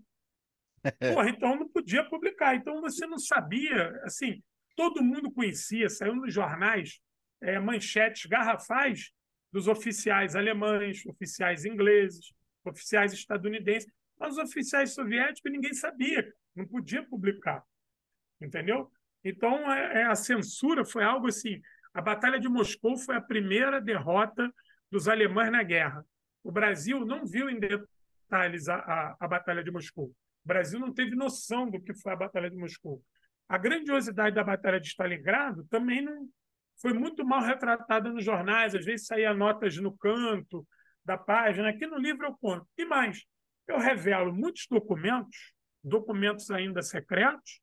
[1.13, 2.55] Porra, então não podia publicar.
[2.55, 4.41] Então você não sabia, assim,
[4.77, 7.01] todo mundo conhecia, saiu nos jornais
[7.41, 9.11] é, manchetes garrafais
[9.51, 12.31] dos oficiais alemães, oficiais ingleses,
[12.63, 17.63] oficiais estadunidenses, mas os oficiais soviéticos ninguém sabia, não podia publicar,
[18.39, 18.91] entendeu?
[19.23, 21.59] Então é, é, a censura foi algo assim.
[21.91, 24.53] A Batalha de Moscou foi a primeira derrota
[24.91, 26.05] dos alemães na guerra.
[26.43, 30.05] O Brasil não viu em detalhes a, a, a Batalha de Moscou.
[30.45, 33.03] O Brasil não teve noção do que foi a Batalha de Moscou.
[33.49, 36.27] A grandiosidade da Batalha de Stalingrado também não
[36.81, 40.67] foi muito mal retratada nos jornais, às vezes saía notas no canto
[41.03, 41.69] da página.
[41.69, 42.67] Aqui no livro eu conto.
[42.77, 43.25] E mais,
[43.67, 47.61] eu revelo muitos documentos, documentos ainda secretos,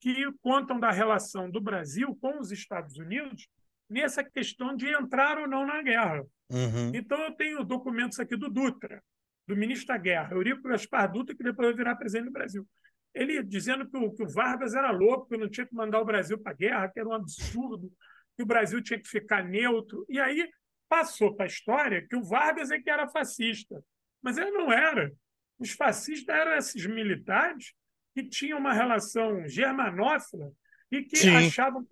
[0.00, 3.46] que contam da relação do Brasil com os Estados Unidos
[3.88, 6.24] nessa questão de entrar ou não na guerra.
[6.50, 6.92] Uhum.
[6.94, 9.02] Então, eu tenho documentos aqui do Dutra,
[9.46, 12.66] do ministro da Guerra, Eurico Gaspar Dutra, que depois vai virar presidente do Brasil
[13.14, 16.04] ele dizendo que o, que o Vargas era louco, que não tinha que mandar o
[16.04, 17.92] Brasil para a guerra, que era um absurdo,
[18.36, 20.04] que o Brasil tinha que ficar neutro.
[20.08, 20.50] E aí
[20.88, 23.82] passou para a história que o Vargas é que era fascista.
[24.20, 25.12] Mas ele não era.
[25.58, 27.72] Os fascistas eram esses militares
[28.14, 30.50] que tinham uma relação germanófila
[30.90, 31.86] e que achavam,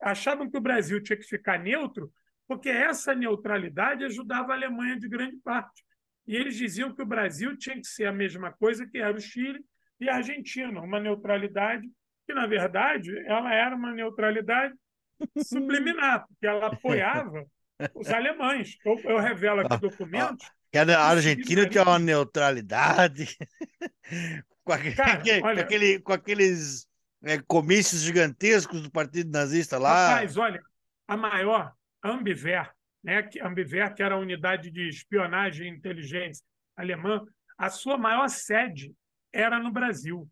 [0.00, 2.12] achavam que o Brasil tinha que ficar neutro,
[2.48, 5.84] porque essa neutralidade ajudava a Alemanha de grande parte.
[6.26, 9.20] E eles diziam que o Brasil tinha que ser a mesma coisa que era o
[9.20, 9.64] Chile
[10.04, 11.88] e a Argentina, uma neutralidade
[12.26, 14.74] que, na verdade, ela era uma neutralidade
[15.44, 17.44] subliminar, porque ela apoiava
[17.94, 18.76] os alemães.
[18.84, 20.50] Eu, eu revelo aqui ah, documentos.
[20.70, 23.36] Que a Argentina tinha uma neutralidade
[24.64, 26.86] com, aquele, Cara, olha, com, aquele, com aqueles
[27.22, 30.08] é, comícios gigantescos do Partido Nazista lá.
[30.08, 30.60] Rapaz, olha,
[31.06, 32.70] a maior, Ambiver,
[33.02, 36.44] né, que, Ambiver, que era a unidade de espionagem e inteligência
[36.76, 37.24] alemã,
[37.56, 38.94] a sua maior sede
[39.34, 40.28] era no Brasil.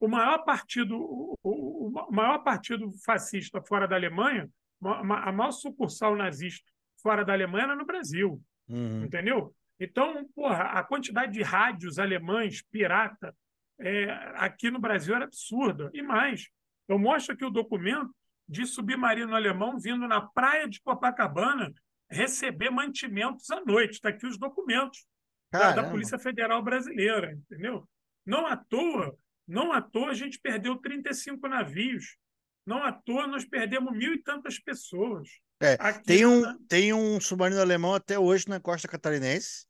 [0.00, 4.50] O maior partido, o, o, o maior partido fascista fora da Alemanha,
[4.84, 6.68] a maior sucursal nazista
[7.00, 8.42] fora da Alemanha era no Brasil.
[8.68, 9.04] Uhum.
[9.04, 9.54] Entendeu?
[9.78, 13.34] Então, porra, a quantidade de rádios alemães, pirata,
[13.78, 15.90] é, aqui no Brasil era absurda.
[15.92, 16.48] E mais,
[16.88, 18.14] eu mostro aqui o documento
[18.48, 21.72] de submarino alemão vindo na praia de Copacabana
[22.10, 23.94] receber mantimentos à noite.
[23.94, 25.06] Está aqui os documentos
[25.50, 27.88] da, da, Polícia Federal Brasileira, entendeu?
[28.24, 29.16] Não à toa,
[29.46, 32.16] Não à toa a gente perdeu 35 navios.
[32.64, 35.28] Não à toa nós perdemos mil e tantas pessoas.
[35.60, 36.56] É, tem, um, na...
[36.68, 39.64] tem um submarino alemão até hoje na costa catarinense,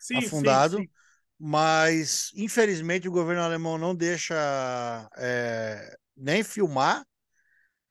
[0.00, 0.90] sim, afundado, sim, sim.
[1.38, 4.34] mas infelizmente o governo alemão não deixa
[5.16, 7.04] é, nem filmar,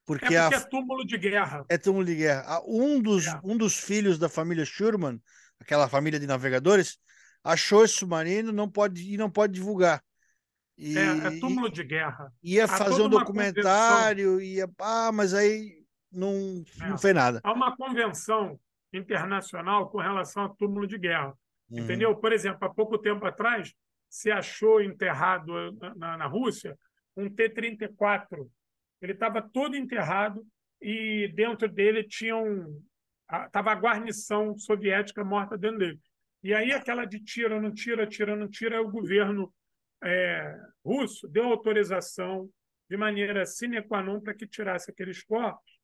[0.05, 0.57] porque, é porque a...
[0.57, 1.66] é túmulo de guerra.
[1.70, 2.61] É túmulo de guerra.
[2.68, 3.39] Um dos, é.
[3.43, 5.22] um dos filhos da família Schurman,
[5.57, 6.97] aquela família de navegadores,
[7.46, 10.04] achou esse submarino não pode, e não pode divulgar.
[10.78, 12.34] E, é, é túmulo de guerra.
[12.43, 14.68] Ia Há fazer um documentário, ia.
[14.80, 16.89] Ah, mas aí não, é.
[16.89, 17.39] não fez nada.
[17.43, 18.60] Há uma convenção
[18.91, 21.34] internacional com relação a túmulo de guerra.
[21.70, 21.80] Uhum.
[21.80, 22.16] Entendeu?
[22.16, 23.74] Por exemplo, há pouco tempo atrás,
[24.10, 26.78] se achou enterrado na, na Rússia
[27.16, 28.48] um T-34.
[29.02, 30.46] Ele estava todo enterrado
[30.82, 32.82] e dentro dele tinha um.
[33.46, 36.00] Estava a guarnição soviética morta dentro dele.
[36.46, 39.52] E aí, aquela de tira, não tira, tira, não tira, o governo
[40.04, 42.48] é, russo deu autorização
[42.88, 45.80] de maneira sine qua non para que tirasse aqueles corpos,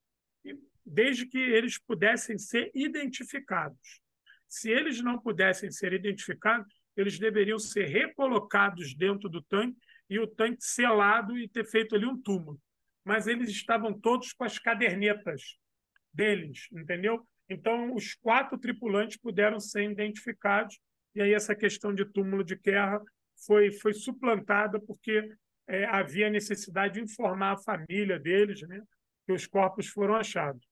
[0.85, 4.03] desde que eles pudessem ser identificados.
[4.47, 10.27] Se eles não pudessem ser identificados, eles deveriam ser recolocados dentro do tanque e o
[10.27, 12.61] tanque selado e ter feito ali um túmulo.
[13.03, 15.57] Mas eles estavam todos com as cadernetas
[16.13, 17.27] deles, entendeu?
[17.51, 20.79] Então, os quatro tripulantes puderam ser identificados,
[21.13, 23.01] e aí essa questão de túmulo de guerra
[23.45, 25.29] foi, foi suplantada porque
[25.67, 28.81] é, havia necessidade de informar a família deles né,
[29.25, 30.65] que os corpos foram achados.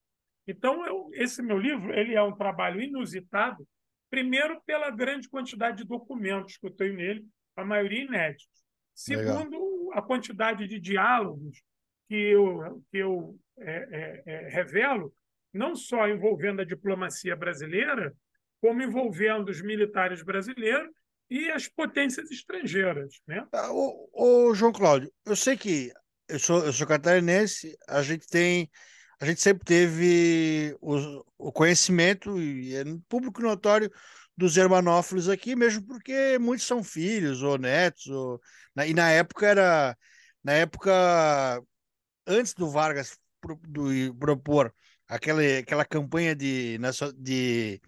[0.46, 3.68] Então, eu, esse meu livro ele é um trabalho inusitado,
[4.08, 7.26] primeiro pela grande quantidade de documentos que eu tenho nele,
[7.56, 8.48] a maioria inéditos.
[8.94, 9.98] Segundo, Legal.
[9.98, 11.62] a quantidade de diálogos
[12.08, 15.12] que eu, que eu é, é, é revelo
[15.52, 18.14] não só envolvendo a diplomacia brasileira,
[18.60, 20.90] como envolvendo os militares brasileiros
[21.28, 23.20] e as potências estrangeiras.
[23.26, 23.46] Né?
[23.52, 25.92] Ah, ô, João Cláudio, eu sei que
[26.28, 28.70] eu sou, eu sou catarinense, a gente tem.
[29.20, 33.90] A gente sempre teve o, o conhecimento e é público notório
[34.34, 38.40] dos germanófilos aqui, mesmo porque muitos são filhos ou netos, ou,
[38.86, 39.96] e na época era
[40.42, 41.62] na época
[42.26, 43.18] antes do Vargas
[43.68, 44.72] do, propor
[45.10, 46.78] aquela, aquela campanha de,
[47.18, 47.80] de,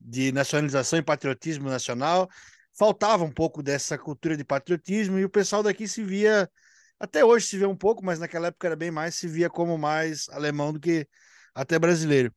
[0.00, 2.28] de nacionalização e patriotismo nacional,
[2.76, 6.50] faltava um pouco dessa cultura de patriotismo e o pessoal daqui se via,
[6.98, 9.76] até hoje se vê um pouco, mas naquela época era bem mais, se via como
[9.76, 11.06] mais alemão do que
[11.54, 12.34] até brasileiro.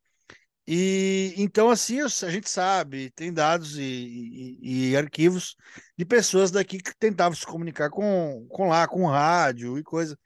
[0.68, 5.56] E então, assim, a gente sabe, tem dados e, e, e, arquivos
[5.98, 10.20] de pessoas daqui que tentavam se comunicar com, com lá, com rádio e coisa.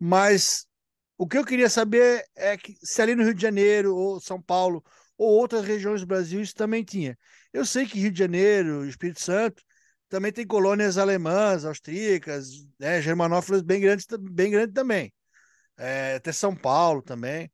[0.00, 0.66] Mas
[1.22, 4.42] o que eu queria saber é que se ali no Rio de Janeiro, ou São
[4.42, 4.84] Paulo,
[5.16, 7.16] ou outras regiões do Brasil, isso também tinha.
[7.52, 9.62] Eu sei que Rio de Janeiro, Espírito Santo,
[10.08, 15.12] também tem colônias alemãs, austríacas, né, germanófilas bem grandes, bem grandes também.
[15.76, 17.48] É, até São Paulo também.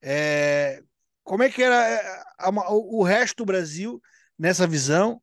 [0.00, 0.80] É,
[1.24, 4.00] como é que era é, a, a, o resto do Brasil
[4.38, 5.20] nessa visão?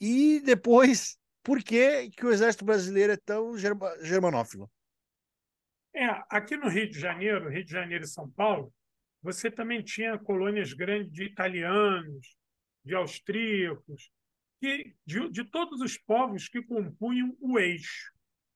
[0.00, 4.68] E depois, por que, que o exército brasileiro é tão germanófilo?
[5.94, 8.72] É, aqui no Rio de Janeiro, Rio de Janeiro e São Paulo,
[9.22, 12.36] você também tinha colônias grandes de italianos,
[12.84, 14.10] de austríacos,
[14.60, 18.12] que, de, de todos os povos que compunham o eixo.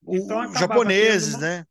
[0.07, 1.41] Então, japoneses, uma...
[1.41, 1.65] né?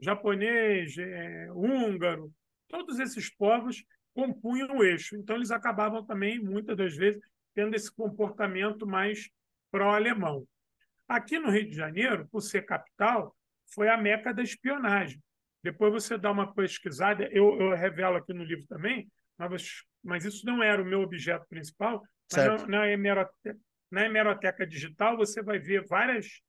[0.00, 2.32] Japonês, é, húngaro,
[2.68, 3.84] todos esses povos
[4.14, 5.16] compunham o eixo.
[5.16, 7.20] Então, eles acabavam também, muitas das vezes,
[7.54, 9.28] tendo esse comportamento mais
[9.70, 10.46] pró-alemão.
[11.06, 13.36] Aqui no Rio de Janeiro, por ser capital,
[13.74, 15.22] foi a meca da espionagem.
[15.62, 20.46] Depois você dá uma pesquisada, eu, eu revelo aqui no livro também, mas, mas isso
[20.46, 22.02] não era o meu objeto principal.
[22.32, 23.58] Mas na, na, hemeroteca,
[23.90, 26.42] na hemeroteca digital você vai ver vários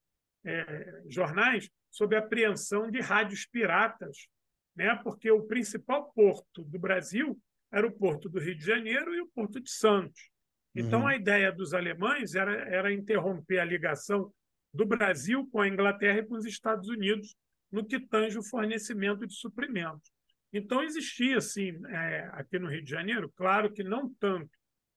[0.45, 4.27] é, jornais sobre apreensão de rádios piratas,
[4.75, 4.95] né?
[5.03, 7.39] porque o principal porto do Brasil
[7.71, 10.29] era o porto do Rio de Janeiro e o porto de Santos.
[10.75, 11.07] Então, uhum.
[11.07, 14.31] a ideia dos alemães era, era interromper a ligação
[14.73, 17.35] do Brasil com a Inglaterra e com os Estados Unidos
[17.71, 20.11] no que tange o fornecimento de suprimentos.
[20.51, 24.49] Então, existia, assim, é, aqui no Rio de Janeiro, claro que não tanto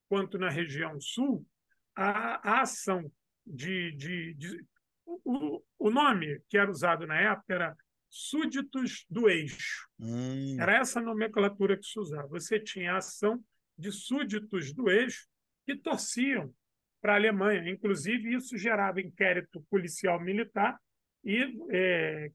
[0.08, 1.46] quanto na região sul,
[1.94, 3.10] a, a ação
[3.46, 3.92] de.
[3.92, 4.64] de, de
[5.04, 7.76] o, o, nome que era usado na época era
[8.08, 9.88] súditos do eixo.
[9.98, 10.56] Hum.
[10.60, 12.28] Era essa nomenclatura que se usava.
[12.28, 13.42] Você tinha a ação
[13.76, 15.26] de súditos do eixo
[15.66, 16.54] que torciam
[17.02, 17.68] para a Alemanha.
[17.68, 20.78] Inclusive, isso gerava inquérito policial militar
[21.24, 22.30] e é,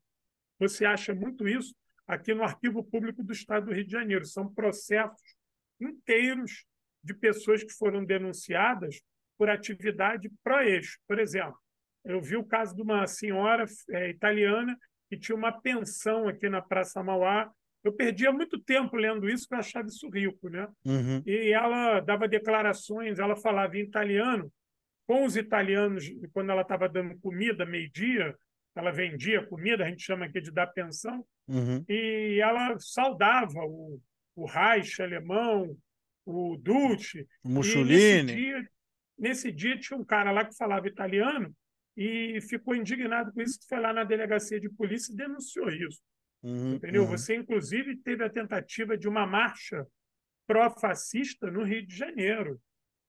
[0.60, 1.74] você acha muito isso
[2.06, 4.26] aqui no Arquivo Público do Estado do Rio de Janeiro.
[4.26, 5.36] São processos
[5.80, 6.66] inteiros
[7.04, 9.02] de pessoas que foram denunciadas
[9.38, 11.00] por atividade pró-eixo.
[11.08, 11.58] Por exemplo,
[12.04, 14.78] eu vi o caso de uma senhora é, italiana
[15.10, 17.52] que tinha uma pensão aqui na Praça Mauá.
[17.84, 20.68] Eu perdia muito tempo lendo isso, porque eu achava isso rico, né?
[20.86, 21.22] Uhum.
[21.26, 24.52] E ela dava declarações, ela falava em italiano,
[25.06, 28.36] com os italianos, quando ela estava dando comida, meio-dia,
[28.76, 31.84] ela vendia comida, a gente chama aqui de dar pensão, uhum.
[31.88, 34.00] e ela saudava o,
[34.36, 35.76] o Reich alemão,
[36.26, 37.26] o Duce.
[37.44, 38.24] Mussolini.
[38.24, 38.70] Nesse dia,
[39.18, 41.56] nesse dia tinha um cara lá que falava italiano
[41.96, 46.02] e ficou indignado com isso, foi lá na delegacia de polícia e denunciou isso.
[46.44, 47.04] Uhum, entendeu?
[47.04, 47.10] Uhum.
[47.10, 49.86] Você, inclusive, teve a tentativa de uma marcha
[50.46, 52.60] pró-fascista no Rio de Janeiro,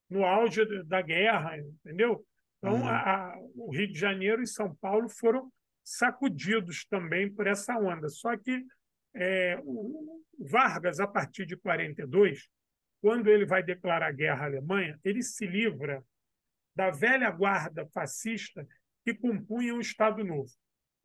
[0.09, 2.25] no auge da guerra, entendeu?
[2.59, 2.89] Então, uhum.
[2.89, 5.53] a, a, o Rio de Janeiro e São Paulo foram
[5.85, 8.09] sacudidos também por essa onda.
[8.09, 8.65] Só que
[9.15, 12.49] é, o Vargas, a partir de 42,
[13.01, 16.05] quando ele vai declarar guerra à Alemanha, ele se livra
[16.75, 18.67] da velha guarda fascista
[19.05, 20.51] que compunha o Estado Novo.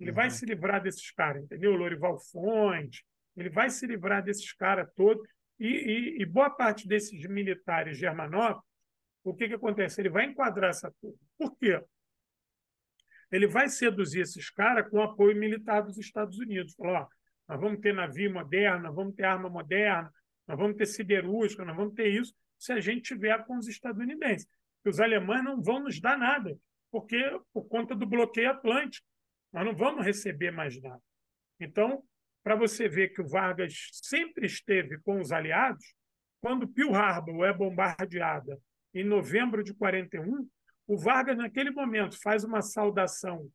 [0.04, 0.16] Ele uhum.
[0.16, 1.72] vai se livrar desses caras, entendeu?
[1.76, 3.06] Lorival Fonte,
[3.38, 5.26] ele vai se livrar desses caras todos.
[5.58, 8.68] E, e, e, boa parte desses militares germanóficos,
[9.24, 10.02] o que, que acontece?
[10.02, 11.18] Ele vai enquadrar essa turma.
[11.38, 11.82] Por quê?
[13.32, 16.76] Ele vai seduzir esses caras com apoio militar dos Estados Unidos.
[16.76, 17.08] Falar, ó,
[17.48, 20.12] nós vamos ter navio moderno, nós vamos ter arma moderna,
[20.46, 24.48] nós vamos ter siderúrgica, nós vamos ter isso, se a gente tiver com os estadunidenses.
[24.84, 26.58] Que os alemães não vão nos dar nada,
[26.92, 27.18] porque
[27.54, 29.08] por conta do bloqueio atlântico,
[29.54, 31.02] nós não vamos receber mais nada.
[31.60, 32.04] Então,
[32.44, 35.94] para você ver que o Vargas sempre esteve com os aliados,
[36.42, 38.60] quando Pearl Harbor é bombardeada
[38.94, 40.48] em novembro de 41,
[40.86, 43.50] o Vargas, naquele momento, faz uma saudação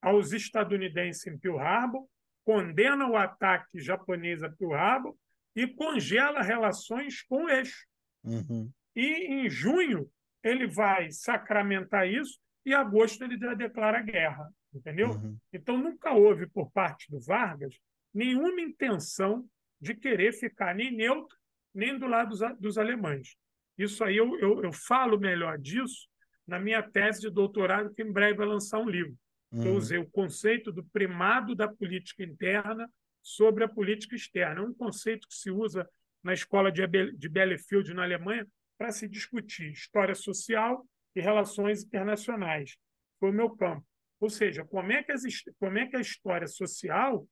[0.00, 2.08] aos estadunidenses em Pearl Harbor,
[2.44, 5.16] condena o ataque japonês a Pearl Harbor
[5.54, 7.86] e congela relações com o eixo.
[8.24, 8.70] Uhum.
[8.94, 10.10] E em junho
[10.42, 15.10] ele vai sacramentar isso e em agosto ele já declara guerra, entendeu?
[15.10, 15.36] Uhum.
[15.52, 17.74] Então nunca houve por parte do Vargas
[18.12, 19.48] nenhuma intenção
[19.80, 21.36] de querer ficar nem neutro
[21.74, 23.34] nem do lado dos, dos alemães.
[23.76, 26.08] Isso aí eu, eu, eu, falo melhor disso
[26.46, 29.16] na minha tese de doutorado, que em breve vai lançar um livro.
[29.52, 29.66] Uhum.
[29.66, 32.88] Eu usei o conceito do primado da política interna
[33.22, 34.60] sobre a política externa.
[34.60, 35.88] É um conceito que se usa
[36.22, 38.46] na escola de Bielefeld, na Alemanha,
[38.76, 42.76] para se discutir história social e relações internacionais.
[43.18, 43.86] Foi o meu campo.
[44.22, 45.22] Ou seja, como é que, as,
[45.58, 47.26] como é que a história social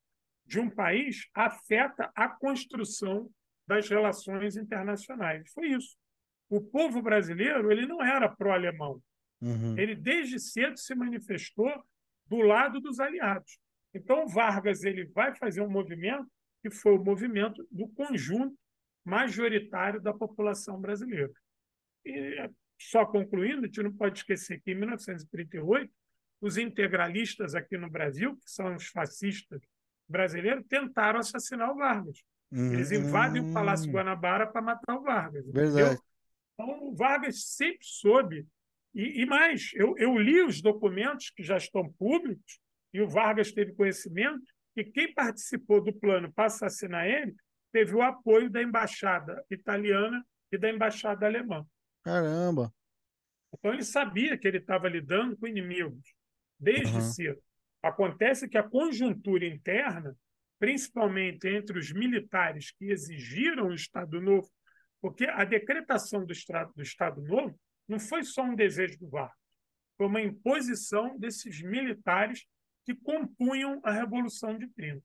[0.44, 3.30] de um país afeta a construção
[3.64, 5.48] das relações internacionais.
[5.52, 5.96] Foi isso.
[6.48, 9.00] O povo brasileiro ele não era pró-alemão.
[9.40, 9.78] Uhum.
[9.78, 11.72] Ele desde cedo se manifestou
[12.26, 13.60] do lado dos aliados.
[13.94, 16.28] Então, Vargas ele vai fazer um movimento
[16.60, 18.58] que foi o movimento do conjunto
[19.04, 21.32] majoritário da população brasileira.
[22.04, 25.92] E, só concluindo, a gente não pode esquecer que em 1938,
[26.40, 29.60] os integralistas aqui no Brasil, que são os fascistas
[30.08, 32.22] brasileiros, tentaram assassinar o Vargas.
[32.50, 32.72] Uhum.
[32.72, 35.46] Eles invadem o Palácio Guanabara para matar o Vargas.
[35.46, 36.00] Verdade.
[36.54, 38.46] Então, o Vargas sempre soube.
[38.94, 42.58] E, e mais, eu, eu li os documentos que já estão públicos
[42.92, 44.42] e o Vargas teve conhecimento
[44.74, 47.34] que quem participou do plano para assassinar ele
[47.72, 51.64] teve o apoio da embaixada italiana e da embaixada alemã.
[52.02, 52.72] Caramba!
[53.52, 56.02] Então ele sabia que ele estava lidando com inimigos
[56.60, 57.00] desde uhum.
[57.00, 57.42] cedo.
[57.82, 60.14] Acontece que a conjuntura interna,
[60.58, 64.50] principalmente entre os militares que exigiram o Estado Novo,
[65.00, 67.58] porque a decretação do Estado, do Estado Novo
[67.88, 69.36] não foi só um desejo do Vargas,
[69.96, 72.46] foi uma imposição desses militares
[72.84, 75.02] que compunham a Revolução de 30.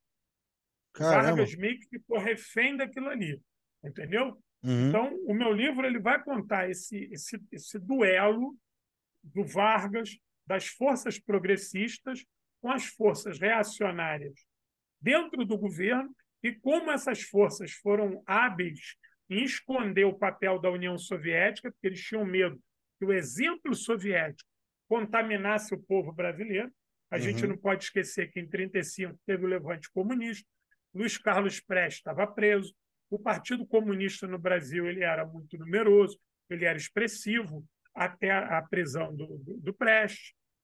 [0.94, 1.28] Caramba.
[1.28, 3.42] Vargas meio que ficou refém daquilo ali,
[3.84, 4.42] entendeu?
[4.64, 4.90] Uhum.
[4.90, 8.58] Então, o meu livro ele vai contar esse, esse, esse duelo
[9.24, 12.24] do Vargas, das forças progressistas
[12.62, 14.46] com as forças reacionárias
[15.02, 18.96] dentro do governo e como essas forças foram hábeis
[19.30, 22.60] em esconder o papel da União Soviética, porque eles tinham medo
[23.00, 24.50] que o exemplo soviético
[24.88, 26.72] contaminasse o povo brasileiro,
[27.10, 27.22] a uhum.
[27.22, 30.48] gente não pode esquecer que em 1935 teve o levante comunista,
[30.94, 32.74] Luiz Carlos Prestes estava preso,
[33.10, 36.20] o Partido Comunista no Brasil ele era muito numeroso,
[36.50, 37.66] ele era expressivo
[37.96, 39.76] até a prisão do, do, do.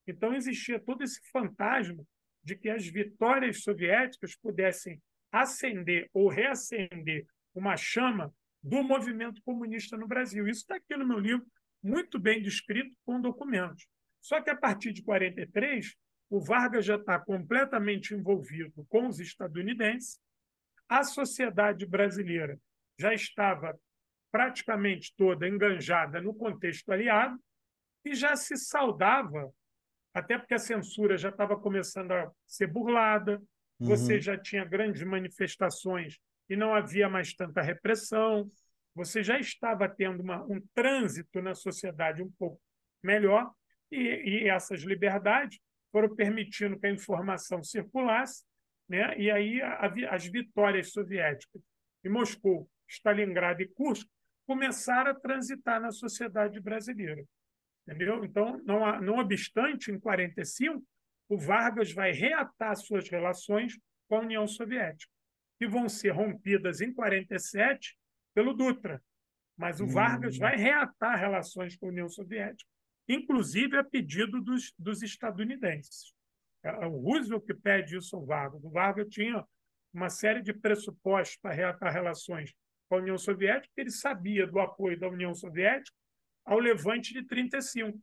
[0.05, 2.03] Então existia todo esse fantasma
[2.43, 5.01] de que as vitórias soviéticas pudessem
[5.31, 7.25] acender ou reacender
[7.55, 10.47] uma chama do movimento comunista no Brasil.
[10.47, 11.45] Isso está aqui no meu livro,
[11.81, 13.87] muito bem descrito com documentos.
[14.19, 15.95] Só que a partir de 43,
[16.29, 20.19] o Vargas já está completamente envolvido com os estadunidenses,
[20.87, 22.59] a sociedade brasileira
[22.99, 23.79] já estava
[24.31, 27.37] praticamente toda enganjada no contexto aliado
[28.05, 29.51] e já se saudava
[30.13, 33.41] até porque a censura já estava começando a ser burlada,
[33.79, 33.87] uhum.
[33.87, 36.19] você já tinha grandes manifestações
[36.49, 38.49] e não havia mais tanta repressão,
[38.93, 42.61] você já estava tendo uma, um trânsito na sociedade um pouco
[43.01, 43.49] melhor,
[43.89, 45.59] e, e essas liberdades
[45.91, 48.43] foram permitindo que a informação circulasse,
[48.87, 49.17] né?
[49.17, 51.61] e aí a, a, as vitórias soviéticas
[52.03, 54.07] em Moscou, Stalingrado e Kursk
[54.51, 57.23] começaram a transitar na sociedade brasileira.
[57.87, 58.25] Entendeu?
[58.25, 60.85] Então, não, não obstante, em 45,
[61.29, 63.79] o Vargas vai reatar suas relações
[64.09, 65.09] com a União Soviética,
[65.57, 67.97] que vão ser rompidas em 47
[68.35, 69.01] pelo Dutra.
[69.55, 70.39] Mas o Vargas hum.
[70.39, 72.69] vai reatar relações com a União Soviética,
[73.07, 76.13] inclusive a pedido dos, dos estadunidenses.
[76.61, 78.61] É, é o Roosevelt que pede isso ao Vargas.
[78.65, 79.45] O Vargas tinha
[79.93, 82.53] uma série de pressupostos para reatar relações
[82.91, 85.95] com a União Soviética, ele sabia do apoio da União Soviética
[86.43, 87.97] ao levante de 35.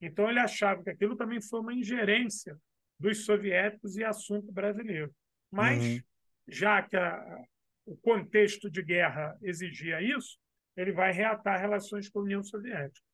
[0.00, 2.56] Então ele achava que aquilo também foi uma ingerência
[3.00, 5.12] dos soviéticos e assunto brasileiro.
[5.50, 6.00] Mas, uhum.
[6.46, 7.44] já que a,
[7.84, 10.38] o contexto de guerra exigia isso,
[10.76, 13.04] ele vai reatar relações com a União Soviética.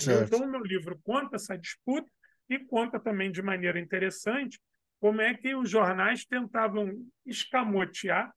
[0.00, 0.34] Certo.
[0.34, 2.10] Então, o meu livro conta essa disputa
[2.50, 4.60] e conta também de maneira interessante
[4.98, 6.90] como é que os jornais tentavam
[7.24, 8.34] escamotear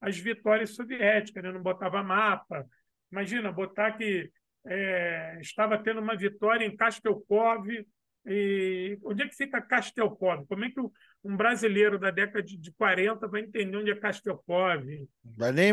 [0.00, 1.52] as vitórias soviéticas, né?
[1.52, 2.66] não botava mapa.
[3.10, 4.30] Imagina, botar que
[4.66, 7.66] é, estava tendo uma vitória em Kastelkov.
[8.26, 10.46] E onde é que fica Kastelkov?
[10.46, 10.80] Como é que
[11.24, 14.84] um brasileiro da década de 40 vai entender onde é Kastelkov?
[15.24, 15.72] Vai nem...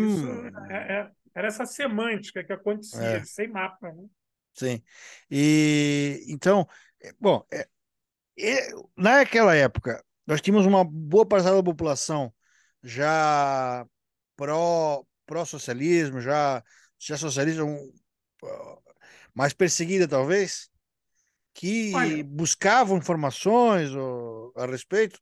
[0.69, 3.23] É, é, era essa semântica que acontecia, é.
[3.25, 3.91] sem mapa.
[3.91, 4.05] Né?
[4.53, 4.81] Sim.
[5.29, 6.65] E então,
[7.03, 7.67] é, bom, é,
[8.95, 12.33] naquela época, nós tínhamos uma boa parcela da população
[12.81, 13.85] já
[14.35, 16.63] pró, pró-socialismo, já,
[16.99, 17.91] já socialista, um,
[19.33, 20.69] mais perseguida talvez,
[21.53, 25.19] que Olha, buscavam informações ou, a respeito?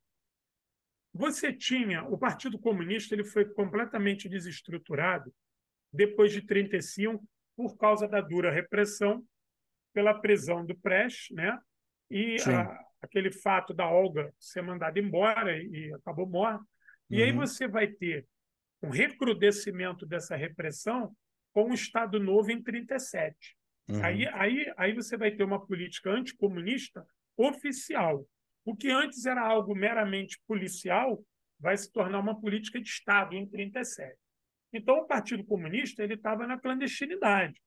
[1.13, 5.33] Você tinha, o Partido Comunista ele foi completamente desestruturado
[5.91, 7.23] depois de 35
[7.55, 9.23] por causa da dura repressão
[9.93, 11.59] pela prisão do Prestes, né?
[12.09, 16.65] E a, aquele fato da Olga ser mandada embora e, e acabou morta.
[17.09, 17.23] E uhum.
[17.23, 18.25] aí você vai ter
[18.83, 21.15] um recrudescimento dessa repressão
[21.53, 23.55] com o Estado Novo em 37.
[23.87, 24.03] Uhum.
[24.03, 27.05] Aí, aí, aí você vai ter uma política anticomunista
[27.37, 28.27] oficial.
[28.65, 31.23] O que antes era algo meramente policial
[31.59, 34.17] vai se tornar uma política de Estado em 37.
[34.73, 37.61] Então, o Partido Comunista ele estava na clandestinidade,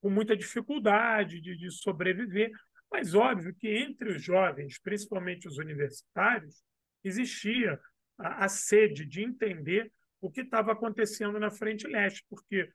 [0.00, 2.52] com muita dificuldade de, de sobreviver.
[2.92, 6.62] Mas óbvio que entre os jovens, principalmente os universitários,
[7.02, 7.80] existia
[8.18, 9.90] a, a sede de entender
[10.20, 12.70] o que estava acontecendo na frente leste, porque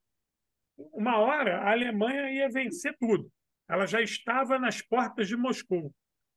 [0.78, 3.32] uma hora a Alemanha ia vencer tudo.
[3.68, 5.93] Ela já estava nas portas de Moscou.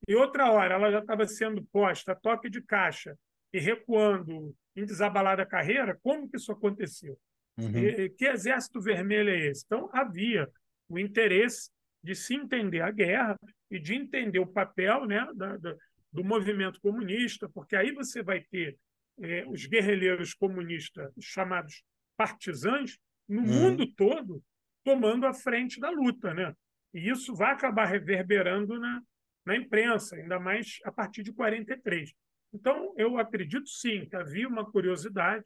[0.07, 3.17] E outra hora ela já estava sendo posta a toque de caixa
[3.53, 5.99] e recuando em desabalada carreira.
[6.03, 7.19] Como que isso aconteceu?
[7.59, 7.77] Uhum.
[7.77, 9.65] E, que exército vermelho é esse?
[9.67, 10.49] Então havia
[10.89, 11.71] o interesse
[12.03, 13.37] de se entender a guerra
[13.71, 15.75] e de entender o papel né, da, da,
[16.13, 18.79] do movimento comunista, porque aí você vai ter
[19.21, 21.83] é, os guerrilheiros comunistas chamados
[22.17, 22.99] partisãs
[23.29, 23.47] no uhum.
[23.47, 24.43] mundo todo
[24.85, 26.55] tomando a frente da luta, né?
[26.95, 29.03] E isso vai acabar reverberando na,
[29.45, 32.13] na imprensa, ainda mais a partir de 43.
[32.53, 35.45] Então, eu acredito sim que havia uma curiosidade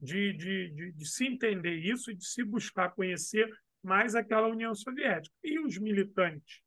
[0.00, 3.50] de, de, de, de se entender isso e de se buscar conhecer
[3.82, 5.34] mais aquela União Soviética.
[5.42, 6.60] E os militantes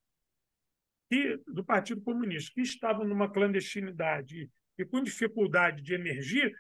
[1.10, 4.50] que, do Partido Comunista que estavam numa clandestinidade
[4.80, 6.54] e com dificuldade de emergir,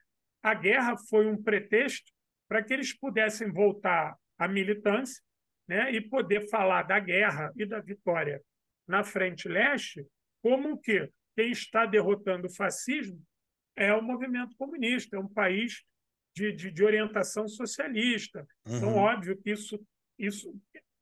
[0.44, 2.12] a guerra foi um pretexto
[2.48, 5.22] para que eles pudessem voltar à militância
[5.68, 8.42] né, e poder falar da guerra e da vitória
[8.88, 10.06] na frente leste
[10.42, 13.22] como que quem está derrotando o fascismo
[13.76, 15.84] é o movimento comunista, é um país
[16.36, 18.46] de, de, de orientação socialista.
[18.66, 18.90] Então, uhum.
[18.90, 19.80] Então, óbvio que isso,
[20.18, 20.54] isso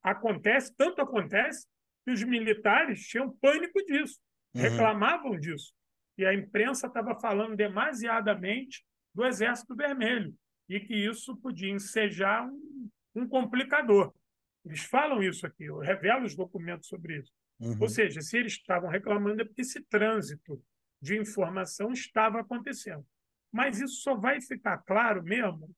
[0.04, 1.66] acontece, tanto acontece
[2.06, 4.20] que os militares tinham pânico disso,
[4.54, 4.62] uhum.
[4.62, 5.74] reclamavam disso.
[6.18, 10.34] E a imprensa estava falando demasiadamente do Exército Vermelho
[10.70, 14.14] e que isso podia ensejar um, um complicador.
[14.66, 17.32] Eles falam isso aqui, eu revelo os documentos sobre isso.
[17.60, 17.78] Uhum.
[17.80, 20.62] Ou seja, se eles estavam reclamando é porque esse trânsito
[21.02, 23.06] de informação estava acontecendo.
[23.52, 25.70] Mas isso só vai ficar claro mesmo,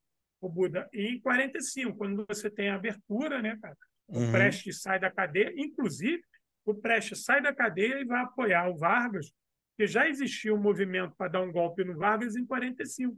[0.42, 3.78] o Buda, em 45, quando você tem a abertura, né, cara?
[4.08, 4.32] O uhum.
[4.32, 6.24] Prestes sai da cadeia, inclusive,
[6.66, 9.32] o Prestes sai da cadeia e vai apoiar o Vargas,
[9.80, 13.18] que já existia um movimento para dar um golpe no Vargas em 45.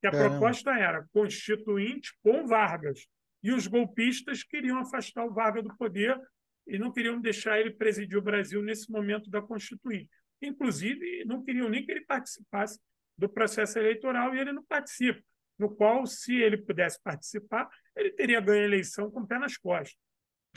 [0.00, 3.06] Que a proposta era constituinte com Vargas.
[3.42, 6.18] E os golpistas queriam afastar o Vargas do poder
[6.66, 10.08] e não queriam deixar ele presidir o Brasil nesse momento da Constituinte.
[10.40, 12.80] inclusive não queriam nem que ele participasse
[13.18, 15.22] do processo eleitoral e ele não participa,
[15.58, 19.58] no qual, se ele pudesse participar, ele teria ganho a eleição com o pé nas
[19.58, 19.94] costas.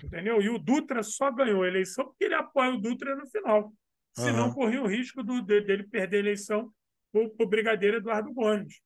[0.02, 0.42] Entendeu?
[0.42, 3.74] E o Dutra só ganhou a eleição porque ele apoia o Dutra no final.
[4.16, 4.54] Senão uhum.
[4.54, 6.74] corria o risco do, de, dele perder a eleição
[7.12, 8.82] para o brigadeiro Eduardo Gomes.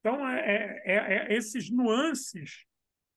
[0.00, 2.66] Então, é, é, é, esses nuances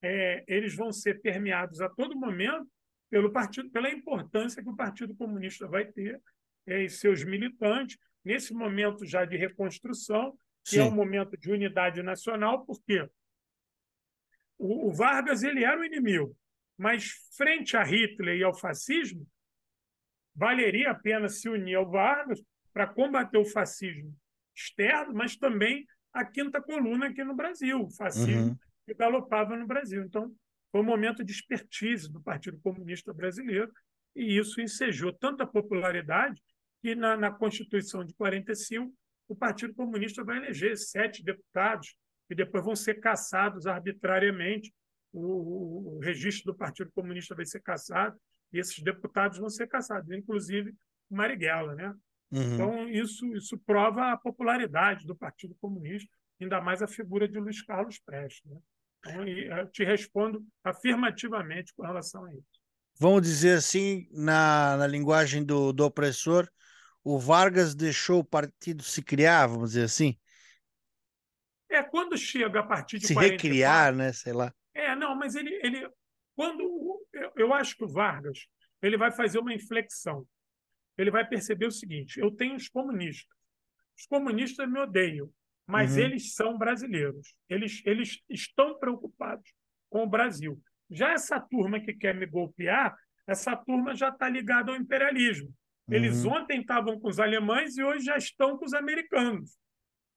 [0.01, 2.67] é, eles vão ser permeados a todo momento
[3.09, 6.19] pelo partido, pela importância que o Partido Comunista vai ter
[6.65, 10.79] é, em seus militantes, nesse momento já de reconstrução, que Sim.
[10.79, 13.07] é um momento de unidade nacional, porque
[14.57, 16.35] o, o Vargas ele era o inimigo,
[16.77, 19.27] mas frente a Hitler e ao fascismo,
[20.35, 22.41] valeria a pena se unir ao Vargas
[22.73, 24.15] para combater o fascismo
[24.55, 28.57] externo, mas também a quinta coluna aqui no Brasil, o fascismo uhum.
[28.85, 30.03] que galopava no Brasil.
[30.03, 30.33] Então,
[30.71, 33.71] foi um momento de expertise do Partido Comunista Brasileiro
[34.15, 36.41] e isso ensejou tanta popularidade
[36.81, 38.93] que na, na Constituição de 45
[39.27, 41.95] o Partido Comunista vai eleger sete deputados
[42.27, 44.73] que depois vão ser caçados arbitrariamente
[45.13, 48.17] o, o, registro do Partido Comunista vai ser cassado
[48.51, 50.73] e esses deputados vão ser cassados, inclusive
[51.09, 51.93] o Marighella, né?
[52.31, 52.53] Uhum.
[52.53, 57.61] Então isso isso prova a popularidade do Partido Comunista, ainda mais a figura de Luiz
[57.61, 58.57] Carlos Prestes, né?
[59.03, 62.61] Então, eu te respondo afirmativamente com relação a isso.
[62.99, 66.47] Vamos dizer assim, na, na linguagem do, do opressor,
[67.03, 70.15] o Vargas deixou o partido se criar, vamos dizer assim?
[71.67, 74.13] É, quando chega a partir de se 44, recriar, né?
[74.13, 74.53] Sei lá.
[74.73, 75.89] É, não, mas ele, ele
[76.41, 77.05] quando
[77.37, 78.47] eu, acho que o Vargas
[78.81, 80.25] ele vai fazer uma inflexão.
[80.97, 83.37] Ele vai perceber o seguinte: eu tenho os comunistas.
[83.95, 85.29] Os comunistas me odeiam,
[85.67, 86.03] mas uhum.
[86.03, 87.35] eles são brasileiros.
[87.47, 89.53] Eles, eles estão preocupados
[89.87, 90.59] com o Brasil.
[90.89, 95.53] Já essa turma que quer me golpear, essa turma já está ligada ao imperialismo.
[95.87, 96.37] Eles uhum.
[96.37, 99.59] ontem estavam com os alemães e hoje já estão com os americanos.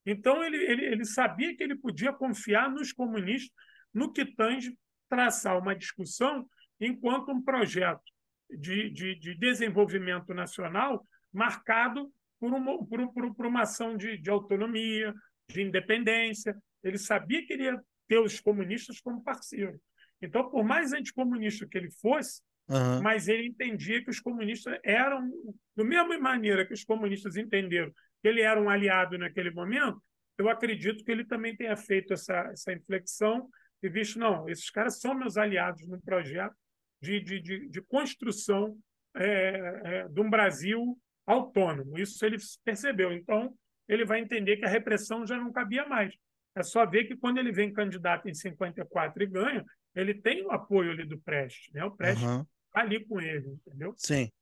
[0.06, 3.52] Então, ele, ele, ele sabia que ele podia confiar nos comunistas
[3.92, 4.74] no que tange
[5.14, 6.44] traçar uma discussão
[6.80, 8.02] enquanto um projeto
[8.50, 14.28] de, de, de desenvolvimento nacional marcado por uma, por, por, por uma ação de, de
[14.28, 15.14] autonomia,
[15.48, 16.56] de independência.
[16.82, 19.80] Ele sabia que iria ter os comunistas como parceiro.
[20.20, 23.00] Então, por mais anticomunista que ele fosse, uhum.
[23.00, 25.30] mas ele entendia que os comunistas eram,
[25.76, 30.02] da mesma maneira que os comunistas entenderam que ele era um aliado naquele momento,
[30.36, 33.48] eu acredito que ele também tenha feito essa, essa inflexão
[33.84, 36.56] e visto, não, esses caras são meus aliados no projeto
[37.02, 38.78] de, de, de, de construção
[39.14, 41.98] é, é, de um Brasil autônomo.
[41.98, 43.12] Isso ele percebeu.
[43.12, 43.54] Então,
[43.86, 46.14] ele vai entender que a repressão já não cabia mais.
[46.54, 49.62] É só ver que quando ele vem candidato em 54 e ganha,
[49.94, 51.84] ele tem o apoio ali do Prestes, né?
[51.84, 52.42] O Prestes uhum.
[52.72, 53.94] tá ali com ele, entendeu?
[53.98, 54.32] Sim.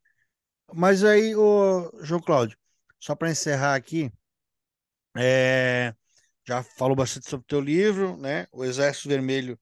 [0.72, 2.56] Mas aí, o João Cláudio,
[3.00, 4.08] só para encerrar aqui,
[5.16, 5.92] é
[6.46, 8.46] já falou bastante sobre o teu livro, né?
[8.52, 9.58] O Exército Vermelho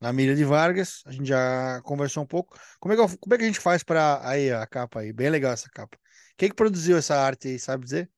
[0.00, 1.02] na Mira de Vargas.
[1.06, 2.58] A gente já conversou um pouco.
[2.80, 5.12] Como é que, como é que a gente faz para aí a capa aí?
[5.12, 5.96] Bem legal essa capa.
[6.36, 8.10] Quem que produziu essa arte aí, sabe dizer?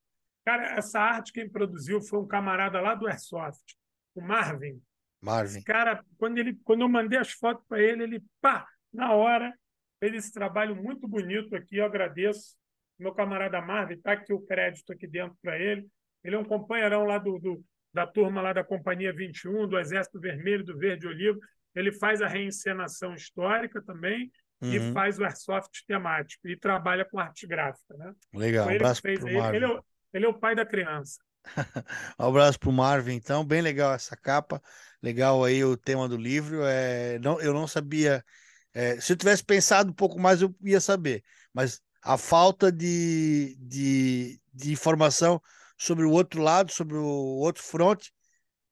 [0.45, 3.77] Cara, essa arte quem produziu foi um camarada lá do Airsoft,
[4.15, 4.81] o Marvin.
[5.21, 5.59] Marvin.
[5.59, 9.53] Esse cara, quando ele, quando eu mandei as fotos para ele, ele pá, na hora
[9.99, 11.77] fez esse trabalho muito bonito aqui.
[11.77, 12.57] Eu agradeço.
[12.99, 15.87] Meu camarada Marvin, tá aqui o crédito aqui dentro para ele.
[16.23, 20.21] Ele é um companheirão lá do, do da turma lá da Companhia 21, do Exército
[20.21, 21.39] Vermelho, do Verde Olivo.
[21.75, 24.73] Ele faz a reencenação histórica também uhum.
[24.73, 27.95] e faz o airsoft temático e trabalha com arte gráfica.
[27.97, 28.13] Né?
[28.35, 29.57] Legal, um abraço para o Marvin.
[29.57, 29.81] Ele, é,
[30.13, 31.21] ele é o pai da criança.
[32.19, 34.61] um abraço para o Marvin, então, bem legal essa capa,
[35.01, 36.65] legal aí o tema do livro.
[36.65, 38.25] É, não, eu não sabia,
[38.73, 41.23] é, se eu tivesse pensado um pouco mais, eu ia saber,
[41.53, 45.41] mas a falta de, de, de informação
[45.77, 48.13] sobre o outro lado, sobre o outro fronte,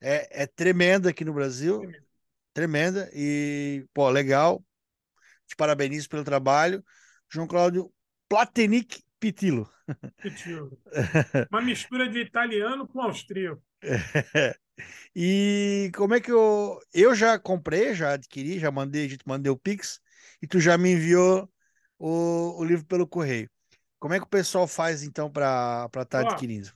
[0.00, 1.78] é, é tremenda aqui no Brasil.
[1.78, 2.05] Tremenda.
[2.53, 3.11] tremenda.
[3.14, 4.64] E, pô, legal.
[5.46, 6.84] Te parabenizo pelo trabalho.
[7.30, 7.92] João Cláudio
[8.28, 9.70] Platenic Pitilo.
[10.20, 10.78] Pitilo.
[11.50, 13.62] Uma mistura de italiano com austríaco.
[15.14, 16.80] E como é que eu.
[16.92, 20.00] Eu já comprei, já adquiri, já mandei, a gente mandei o Pix,
[20.40, 21.48] e tu já me enviou
[21.98, 23.50] o, o livro pelo correio.
[23.98, 26.72] Como é que o pessoal faz então para estar tá adquirindo?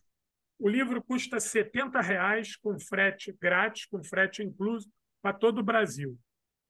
[0.58, 4.90] O livro custa 70 reais com frete grátis, com frete incluso,
[5.20, 6.18] para todo o Brasil.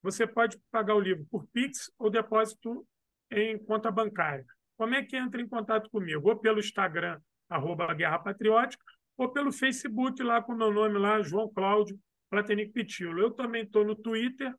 [0.03, 2.87] Você pode pagar o livro por Pix ou depósito
[3.31, 4.45] em conta bancária.
[4.77, 6.29] Como é que entra em contato comigo?
[6.29, 8.85] Ou pelo Instagram, arroba Guerra Patriótica,
[9.17, 13.21] ou pelo Facebook, lá com o meu nome lá, João Cláudio Platenic Pitilo.
[13.21, 14.55] Eu também estou no Twitter,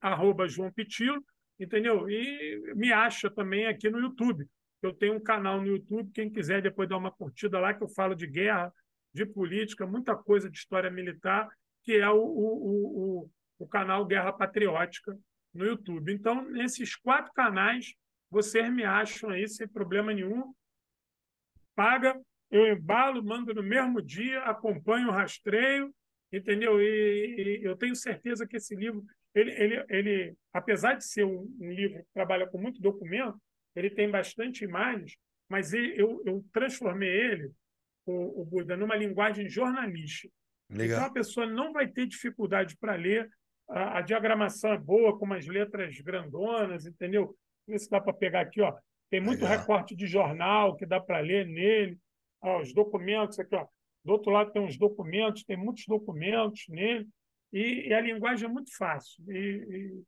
[0.00, 1.24] arroba João Pitilo,
[1.58, 2.10] entendeu?
[2.10, 4.46] E me acha também aqui no YouTube.
[4.82, 7.88] Eu tenho um canal no YouTube, quem quiser depois dar uma curtida lá, que eu
[7.88, 8.72] falo de guerra,
[9.14, 11.48] de política, muita coisa de história militar,
[11.84, 13.30] que é o, o, o,
[13.60, 15.16] o canal Guerra Patriótica
[15.54, 16.12] no YouTube.
[16.12, 17.94] Então, nesses quatro canais,
[18.30, 20.52] vocês me acham aí sem problema nenhum.
[21.74, 22.20] Paga,
[22.50, 25.94] eu embalo, mando no mesmo dia, acompanho o rastreio,
[26.32, 26.80] entendeu?
[26.80, 29.04] E, e eu tenho certeza que esse livro,
[29.34, 33.38] ele, ele, ele apesar de ser um, um livro que trabalha com muito documento,
[33.74, 35.16] ele tem bastante imagens,
[35.48, 37.52] mas ele, eu, eu transformei ele,
[38.06, 40.32] o, o Buda, numa linguagem jornalística.
[40.68, 40.98] Legal.
[40.98, 43.30] Então a pessoa não vai ter dificuldade para ler.
[43.68, 47.36] A, a, diagramação é boa, com umas letras grandonas, entendeu?
[47.66, 48.74] Vê se dá para pegar aqui, ó.
[49.10, 49.58] Tem muito Legal.
[49.58, 51.98] recorte de jornal que dá para ler nele.
[52.40, 53.66] Ó, os documentos aqui, ó.
[54.04, 57.06] Do outro lado tem uns documentos, tem muitos documentos nele.
[57.52, 59.22] E, e a linguagem é muito fácil.
[59.30, 60.02] E, e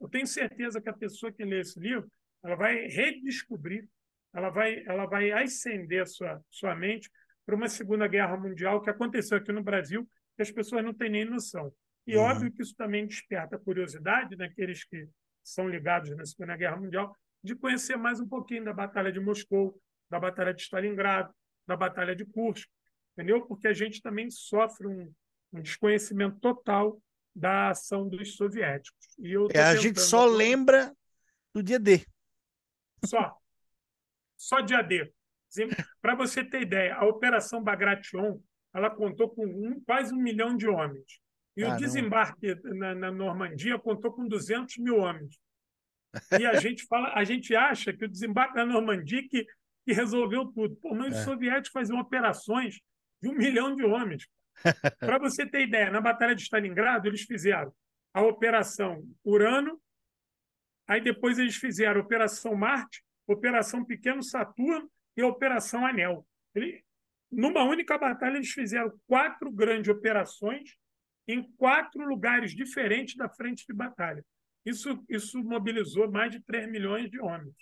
[0.00, 2.10] eu tenho certeza que a pessoa que lê esse livro
[2.42, 3.88] ela vai redescobrir,
[4.32, 7.10] ela vai, ela vai ascender sua, sua mente
[7.44, 11.10] para uma Segunda Guerra Mundial que aconteceu aqui no Brasil, que as pessoas não têm
[11.10, 11.72] nem noção.
[12.06, 12.22] E uhum.
[12.22, 15.08] óbvio que isso também desperta curiosidade naqueles que
[15.42, 19.80] são ligados na Segunda Guerra Mundial, de conhecer mais um pouquinho da Batalha de Moscou,
[20.08, 21.32] da Batalha de Stalingrado,
[21.66, 22.68] da Batalha de Kursk,
[23.12, 23.46] entendeu?
[23.46, 25.12] Porque a gente também sofre um,
[25.52, 27.00] um desconhecimento total
[27.34, 29.06] da ação dos soviéticos.
[29.18, 30.94] E eu é, a gente só lembra
[31.54, 32.04] do dia D.
[33.04, 33.36] Só.
[34.36, 35.12] Só dia D.
[36.00, 38.40] Para você ter ideia, a Operação Bagration
[38.72, 41.20] ela contou com um, quase um milhão de homens.
[41.56, 45.38] E o desembarque na, na, Normandia contou com 200 mil homens.
[46.38, 49.44] E a gente fala, a gente acha que o desembarque na Normandia que,
[49.84, 50.76] que resolveu tudo.
[50.76, 51.18] Pô, mas é.
[51.18, 52.80] os soviéticos faziam operações
[53.20, 54.26] de um milhão de homens.
[55.00, 57.72] Para você ter ideia, na Batalha de Stalingrado, eles fizeram
[58.14, 59.80] a Operação Urano,
[60.90, 66.26] aí depois eles fizeram Operação Marte, Operação Pequeno Saturno e Operação Anel.
[66.52, 66.82] Ele,
[67.30, 70.76] numa única batalha, eles fizeram quatro grandes operações
[71.28, 74.24] em quatro lugares diferentes da frente de batalha.
[74.66, 77.54] Isso, isso mobilizou mais de 3 milhões de homens.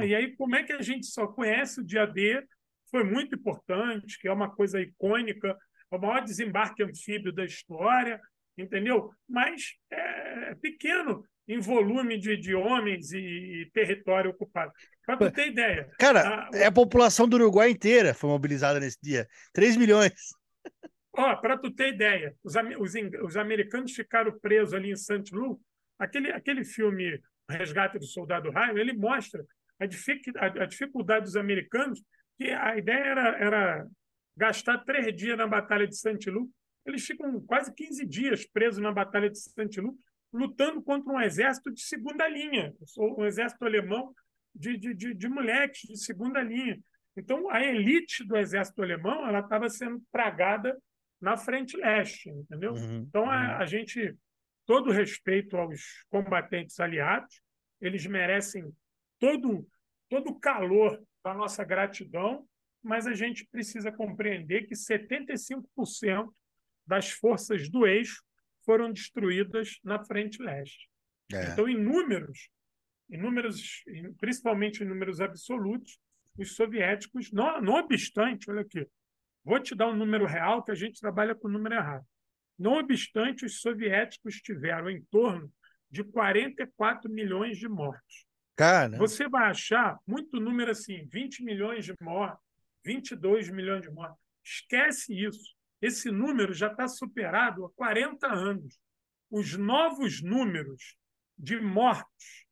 [0.00, 0.08] Né?
[0.08, 2.46] E aí, como é que a gente só conhece o dia D?
[2.90, 5.56] Foi muito importante, que é uma coisa icônica,
[5.90, 8.20] é o maior desembarque anfíbio da história,
[8.58, 9.10] entendeu?
[9.26, 14.72] Mas é pequeno em volume de, de homens e, território ocupado.
[15.04, 15.90] Para tu ter ideia.
[15.98, 19.28] Cara, a, é a população do Uruguai inteira foi mobilizada nesse dia.
[19.52, 20.12] 3 milhões.
[21.16, 25.32] Ó, para tu ter ideia, os, os, os, americanos ficaram presos ali em St.
[25.32, 25.58] Louis.
[25.98, 29.44] Aquele, aquele filme Resgate do Soldado Ryan, ele mostra
[29.78, 32.02] a, dific, a, a dificuldade dos americanos,
[32.36, 33.86] que a ideia era, era
[34.36, 36.30] gastar três dias na Batalha de St.
[36.30, 36.48] Louis.
[36.84, 39.80] Eles ficam quase 15 dias presos na Batalha de St.
[39.80, 39.96] Louis,
[40.34, 44.12] lutando contra um exército de segunda linha, um exército alemão
[44.52, 46.78] de, de, de, de moleques de segunda linha.
[47.16, 50.76] Então, a elite do exército alemão ela estava sendo tragada
[51.20, 52.72] na frente leste, entendeu?
[52.72, 53.56] Uhum, então, a, uhum.
[53.58, 54.16] a, gente,
[54.66, 57.40] todo respeito aos combatentes aliados,
[57.80, 58.70] eles merecem
[59.20, 59.66] todo
[60.08, 62.46] todo o calor da nossa gratidão,
[62.82, 66.28] mas a gente precisa compreender que 75%
[66.86, 68.22] das forças do eixo
[68.64, 70.88] foram destruídas na frente leste.
[71.32, 71.52] É.
[71.52, 72.48] Então, em números,
[73.10, 73.82] em números,
[74.18, 75.98] principalmente em números absolutos,
[76.38, 78.86] os soviéticos, não, não obstante, olha aqui,
[79.44, 82.04] vou te dar um número real que a gente trabalha com o número errado.
[82.58, 85.52] Não obstante, os soviéticos tiveram em torno
[85.90, 88.26] de 44 milhões de mortos.
[88.56, 88.96] Cara.
[88.98, 92.40] Você vai achar muito número assim, 20 milhões de mortos,
[92.84, 94.18] 22 milhões de mortos.
[94.44, 95.54] Esquece isso.
[95.84, 98.80] Esse número já está superado há 40 anos.
[99.30, 100.96] Os novos números
[101.36, 102.46] de mortos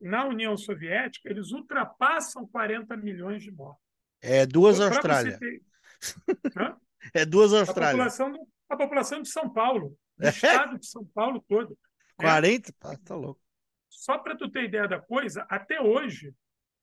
[0.00, 3.82] na União Soviética, eles ultrapassam 40 milhões de mortos.
[4.22, 5.36] É duas então, Austrália.
[5.40, 5.60] Ter...
[7.12, 8.04] é duas Austrália.
[8.04, 10.28] A população, a população de São Paulo, do é?
[10.28, 11.76] estado de São Paulo todo.
[12.14, 12.72] 40?
[12.84, 12.96] Né?
[13.04, 13.40] Tá, louco.
[13.88, 16.32] Só para tu ter ideia da coisa, até hoje,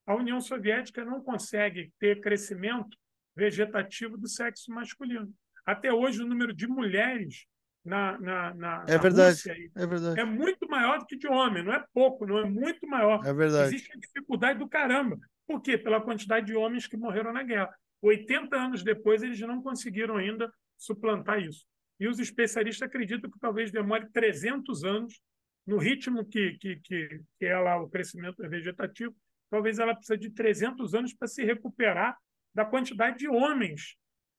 [0.05, 2.97] a União Soviética não consegue ter crescimento
[3.33, 5.33] vegetativo do sexo masculino.
[5.65, 7.45] Até hoje, o número de mulheres
[7.83, 10.19] na, na, na, é na verdade, é verdade.
[10.19, 13.25] É muito maior do que de homem, não é pouco, não é muito maior.
[13.25, 13.67] É verdade.
[13.67, 15.17] Existe a dificuldade do caramba.
[15.47, 15.77] Por quê?
[15.77, 17.73] Pela quantidade de homens que morreram na guerra.
[18.01, 21.65] 80 anos depois, eles não conseguiram ainda suplantar isso.
[21.99, 25.21] E os especialistas acreditam que talvez demore 300 anos,
[25.65, 29.15] no ritmo que, que, que, que é lá o crescimento vegetativo,
[29.49, 32.17] talvez ela precise de 300 anos para se recuperar
[32.53, 33.95] da quantidade de homens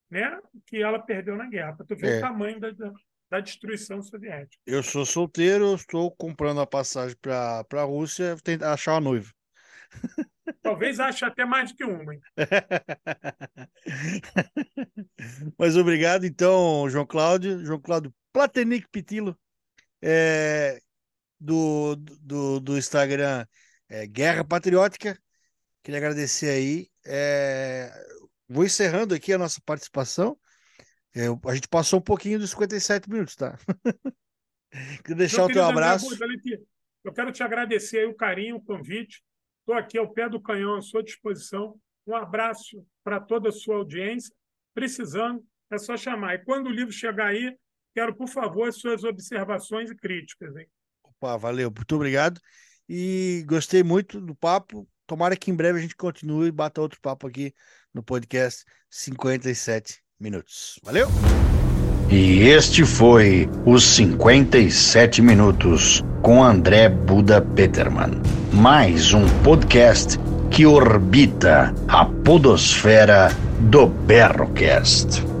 [0.09, 2.17] né, que ela perdeu na guerra, para tu ver é.
[2.17, 2.71] o tamanho da,
[3.29, 4.57] da destruição soviética.
[4.65, 9.31] Eu sou solteiro, estou comprando a passagem para a Rússia, tentar achar uma noiva.
[10.61, 12.13] Talvez ache até mais do que uma.
[12.13, 12.21] Hein?
[15.57, 17.65] Mas obrigado, então, João Cláudio.
[17.65, 19.37] João Cláudio Platenic Pitilo,
[20.01, 20.79] é,
[21.39, 23.45] do, do, do Instagram
[23.89, 25.19] é, Guerra Patriótica.
[25.83, 26.87] Queria agradecer aí.
[27.05, 27.91] É,
[28.47, 30.37] vou encerrando aqui a nossa participação.
[31.15, 33.57] É, a gente passou um pouquinho dos 57 minutos, tá?
[35.03, 36.07] Queria deixar o teu abraço.
[37.03, 39.23] eu quero te agradecer o carinho, o convite.
[39.59, 41.79] Estou aqui ao pé do canhão à sua disposição.
[42.05, 44.33] Um abraço para toda a sua audiência.
[44.73, 46.35] Precisando, é só chamar.
[46.35, 47.57] E quando o livro chegar aí,
[47.93, 50.55] quero, por favor, as suas observações e críticas.
[50.55, 50.67] Hein?
[51.03, 52.39] Opa, valeu, muito obrigado.
[52.87, 54.87] E gostei muito do papo.
[55.07, 57.53] Tomara que em breve a gente continue e bata outro papo aqui
[57.93, 60.79] no podcast 57 minutos.
[60.83, 61.07] Valeu!
[62.09, 68.21] E este foi os 57 minutos com André Buda Peterman.
[68.53, 70.17] Mais um podcast
[70.51, 73.29] que orbita a podosfera
[73.59, 75.36] do Berrocast.